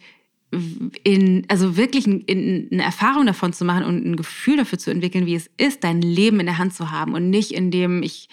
in, 1.03 1.45
also 1.47 1.77
wirklich 1.77 2.05
in, 2.07 2.21
in 2.21 2.69
eine 2.71 2.83
Erfahrung 2.83 3.25
davon 3.25 3.53
zu 3.53 3.63
machen 3.63 3.85
und 3.85 4.05
ein 4.05 4.15
Gefühl 4.17 4.57
dafür 4.57 4.77
zu 4.77 4.91
entwickeln, 4.91 5.25
wie 5.25 5.35
es 5.35 5.49
ist, 5.57 5.83
dein 5.83 6.01
Leben 6.01 6.39
in 6.39 6.45
der 6.45 6.57
Hand 6.57 6.73
zu 6.73 6.91
haben 6.91 7.13
und 7.13 7.29
nicht 7.29 7.51
in 7.51 7.71
dem 7.71 8.03
ich 8.03 8.27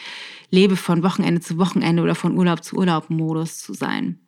lebe 0.50 0.76
von 0.76 1.02
Wochenende 1.02 1.40
zu 1.40 1.58
Wochenende 1.58 2.02
oder 2.02 2.14
von 2.14 2.36
Urlaub 2.36 2.64
zu 2.64 2.76
Urlaub 2.76 3.08
Modus 3.10 3.58
zu 3.58 3.72
sein. 3.72 4.18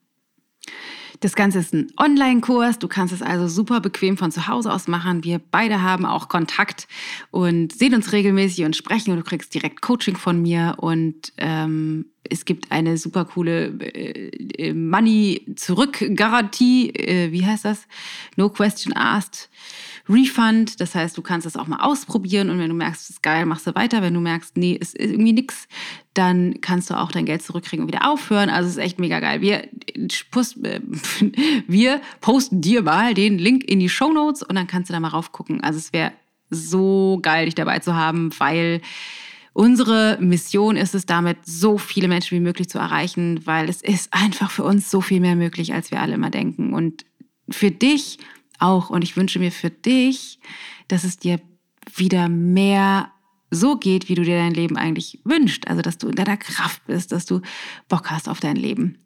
Das 1.21 1.35
Ganze 1.35 1.59
ist 1.59 1.75
ein 1.75 1.93
Online-Kurs. 1.99 2.79
Du 2.79 2.89
kannst 2.89 3.13
es 3.13 3.21
also 3.21 3.47
super 3.47 3.81
bequem 3.81 4.17
von 4.17 4.33
zu 4.33 4.47
Hause 4.47 4.73
aus 4.73 4.89
machen. 4.89 5.23
Wir 5.23 5.39
beide 5.39 5.83
haben 5.83 6.07
auch 6.07 6.29
Kontakt 6.29 6.89
und 7.31 7.73
sehen 7.73 7.95
uns 7.95 8.13
regelmäßig 8.13 8.65
und 8.65 8.75
sprechen. 8.75 9.11
Und 9.11 9.19
du 9.19 9.25
kriegst 9.25 9.53
direkt 9.53 9.83
Coaching 9.83 10.17
von 10.17 10.41
mir. 10.41 10.77
Und 10.79 11.35
ähm, 11.37 12.07
es 12.25 12.47
gibt 12.47 12.73
eine 12.73 12.97
super 12.97 13.27
coole 13.27 13.67
äh, 13.67 14.73
Money-Zurück-Garantie. 14.73 16.89
Äh, 16.91 17.33
wie 17.33 17.45
heißt 17.45 17.67
das? 17.67 17.87
No 18.37 18.49
question 18.49 18.97
asked. 18.97 19.51
Refund. 20.09 20.81
Das 20.81 20.95
heißt, 20.95 21.17
du 21.17 21.23
kannst 21.23 21.47
es 21.47 21.57
auch 21.57 21.67
mal 21.67 21.81
ausprobieren 21.81 22.51
und 22.51 22.59
wenn 22.59 22.69
du 22.69 22.75
merkst, 22.75 23.03
es 23.03 23.11
ist 23.11 23.23
geil, 23.23 23.47
machst 23.47 23.67
du 23.67 23.75
weiter. 23.75 24.03
Wenn 24.03 24.15
du 24.15 24.21
merkst, 24.21 24.57
nee, 24.57 24.79
es 24.81 24.95
ist 24.95 25.11
irgendwie 25.11 25.33
nix, 25.33 25.69
dann 26.15 26.61
kannst 26.61 26.91
du 26.91 26.99
auch 26.99 27.13
dein 27.13 27.27
Geld 27.27 27.43
zurückkriegen 27.43 27.85
und 27.85 27.93
wieder 27.93 28.11
aufhören. 28.11 28.51
Also 28.51 28.69
es 28.69 28.77
ist 28.77 28.83
echt 28.83 28.99
mega 28.99 29.21
geil. 29.21 29.41
Wir, 29.41 29.65
äh, 29.65 29.69
wir 31.67 32.01
posten 32.21 32.61
dir 32.61 32.83
mal 32.83 33.15
den 33.15 33.39
Link 33.39 33.65
in 33.65 33.81
die 33.81 33.89
Show 33.89 34.13
Notes 34.13 34.43
und 34.43 34.55
dann 34.55 34.67
kannst 34.67 34.91
du 34.91 34.93
da 34.93 35.01
mal 35.01 35.09
raufgucken. 35.09 35.63
Also 35.63 35.79
es 35.79 35.93
wäre 35.93 36.13
so 36.51 37.19
geil, 37.23 37.47
dich 37.47 37.55
dabei 37.55 37.79
zu 37.79 37.95
haben, 37.95 38.31
weil 38.39 38.81
Unsere 39.53 40.17
Mission 40.21 40.77
ist 40.77 40.95
es 40.95 41.07
damit, 41.07 41.39
so 41.45 41.77
viele 41.77 42.07
Menschen 42.07 42.37
wie 42.39 42.43
möglich 42.43 42.69
zu 42.69 42.79
erreichen, 42.79 43.45
weil 43.47 43.69
es 43.69 43.83
ist 43.83 44.15
einfach 44.15 44.51
für 44.51 44.63
uns 44.63 44.91
so 44.91 45.01
viel 45.01 45.21
mehr 45.21 45.35
möglich, 45.35 45.75
als 45.75 45.91
wir 45.91 46.01
alle 46.01 46.15
immer 46.15 46.31
denken. 46.31 46.73
Und 46.73 47.05
für 47.49 47.73
dich 47.73 48.19
auch. 48.61 48.91
Und 48.91 49.03
ich 49.03 49.17
wünsche 49.17 49.39
mir 49.39 49.53
für 49.53 49.71
dich, 49.71 50.39
dass 50.89 51.05
es 51.05 51.19
dir 51.19 51.41
wieder 51.97 52.29
mehr 52.29 53.11
so 53.51 53.77
geht, 53.77 54.09
wie 54.09 54.15
du 54.15 54.23
dir 54.23 54.39
dein 54.39 54.55
Leben 54.55 54.77
eigentlich 54.77 55.21
wünschst. 55.25 55.69
Also, 55.69 55.83
dass 55.83 55.99
du 55.99 56.09
in 56.09 56.15
deiner 56.15 56.37
Kraft 56.37 56.85
bist, 56.87 57.13
dass 57.13 57.27
du 57.27 57.41
Bock 57.89 58.11
hast 58.11 58.29
auf 58.29 58.41
dein 58.41 58.57
Leben. 58.57 58.99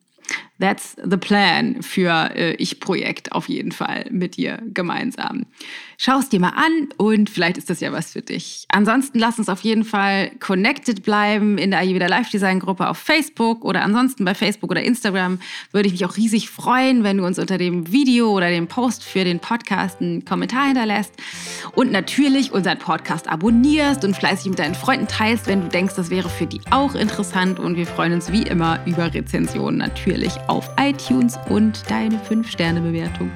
That's 0.60 0.96
the 1.04 1.16
plan 1.16 1.82
für 1.82 2.30
äh, 2.36 2.54
Ich-Projekt 2.54 3.32
auf 3.32 3.48
jeden 3.48 3.72
Fall 3.72 4.06
mit 4.10 4.36
dir 4.36 4.62
gemeinsam. 4.72 5.46
Schau 5.98 6.18
es 6.18 6.28
dir 6.28 6.38
mal 6.38 6.52
an 6.54 6.90
und 6.96 7.28
vielleicht 7.28 7.58
ist 7.58 7.70
das 7.70 7.80
ja 7.80 7.90
was 7.92 8.12
für 8.12 8.22
dich. 8.22 8.64
Ansonsten 8.68 9.18
lass 9.18 9.38
uns 9.38 9.48
auf 9.48 9.62
jeden 9.62 9.84
Fall 9.84 10.30
connected 10.38 11.02
bleiben 11.02 11.58
in 11.58 11.72
der 11.72 11.80
Ayurveda 11.80 12.06
Live 12.06 12.30
Design 12.30 12.60
Gruppe 12.60 12.88
auf 12.88 12.98
Facebook 12.98 13.64
oder 13.64 13.82
ansonsten 13.82 14.24
bei 14.24 14.34
Facebook 14.34 14.70
oder 14.70 14.82
Instagram. 14.82 15.40
Würde 15.72 15.88
ich 15.88 15.92
mich 15.92 16.04
auch 16.04 16.16
riesig 16.16 16.50
freuen, 16.50 17.02
wenn 17.02 17.16
du 17.16 17.26
uns 17.26 17.40
unter 17.40 17.58
dem 17.58 17.90
Video 17.90 18.30
oder 18.30 18.48
dem 18.48 18.68
Post 18.68 19.02
für 19.02 19.24
den 19.24 19.40
Podcast 19.40 20.00
einen 20.00 20.24
Kommentar 20.24 20.66
hinterlässt 20.66 21.14
und 21.74 21.90
natürlich 21.90 22.52
unseren 22.52 22.78
Podcast 22.78 23.28
abonnierst 23.28 24.04
und 24.04 24.14
fleißig 24.14 24.50
mit 24.50 24.60
deinen 24.60 24.76
Freunden 24.76 25.08
teilst, 25.08 25.48
wenn 25.48 25.62
du 25.62 25.68
denkst, 25.68 25.94
das 25.96 26.10
wäre 26.10 26.28
für 26.28 26.46
die 26.46 26.60
auch 26.70 26.94
interessant 26.94 27.58
und 27.58 27.76
wir 27.76 27.86
freuen 27.86 28.12
uns 28.12 28.30
wie 28.30 28.42
immer 28.42 28.78
über 28.86 29.12
Rezensionen 29.12 29.78
natürlich 29.78 30.43
auf 30.48 30.68
iTunes 30.78 31.38
und 31.48 31.88
deine 31.90 32.16
5-Sterne-Bewertung. 32.18 33.30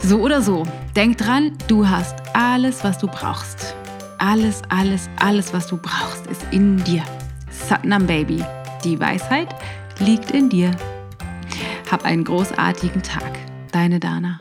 So 0.00 0.20
oder 0.20 0.42
so, 0.42 0.64
denk 0.96 1.18
dran, 1.18 1.52
du 1.66 1.88
hast 1.88 2.16
alles, 2.34 2.84
was 2.84 2.98
du 2.98 3.06
brauchst. 3.06 3.74
Alles, 4.18 4.62
alles, 4.68 5.08
alles, 5.18 5.52
was 5.52 5.66
du 5.66 5.76
brauchst, 5.76 6.26
ist 6.26 6.44
in 6.50 6.82
dir. 6.84 7.02
Satnam 7.50 8.06
Baby, 8.06 8.44
die 8.84 8.98
Weisheit 8.98 9.48
liegt 9.98 10.30
in 10.30 10.48
dir. 10.48 10.70
Hab 11.90 12.04
einen 12.04 12.24
großartigen 12.24 13.02
Tag. 13.02 13.38
Deine 13.72 14.00
Dana. 14.00 14.38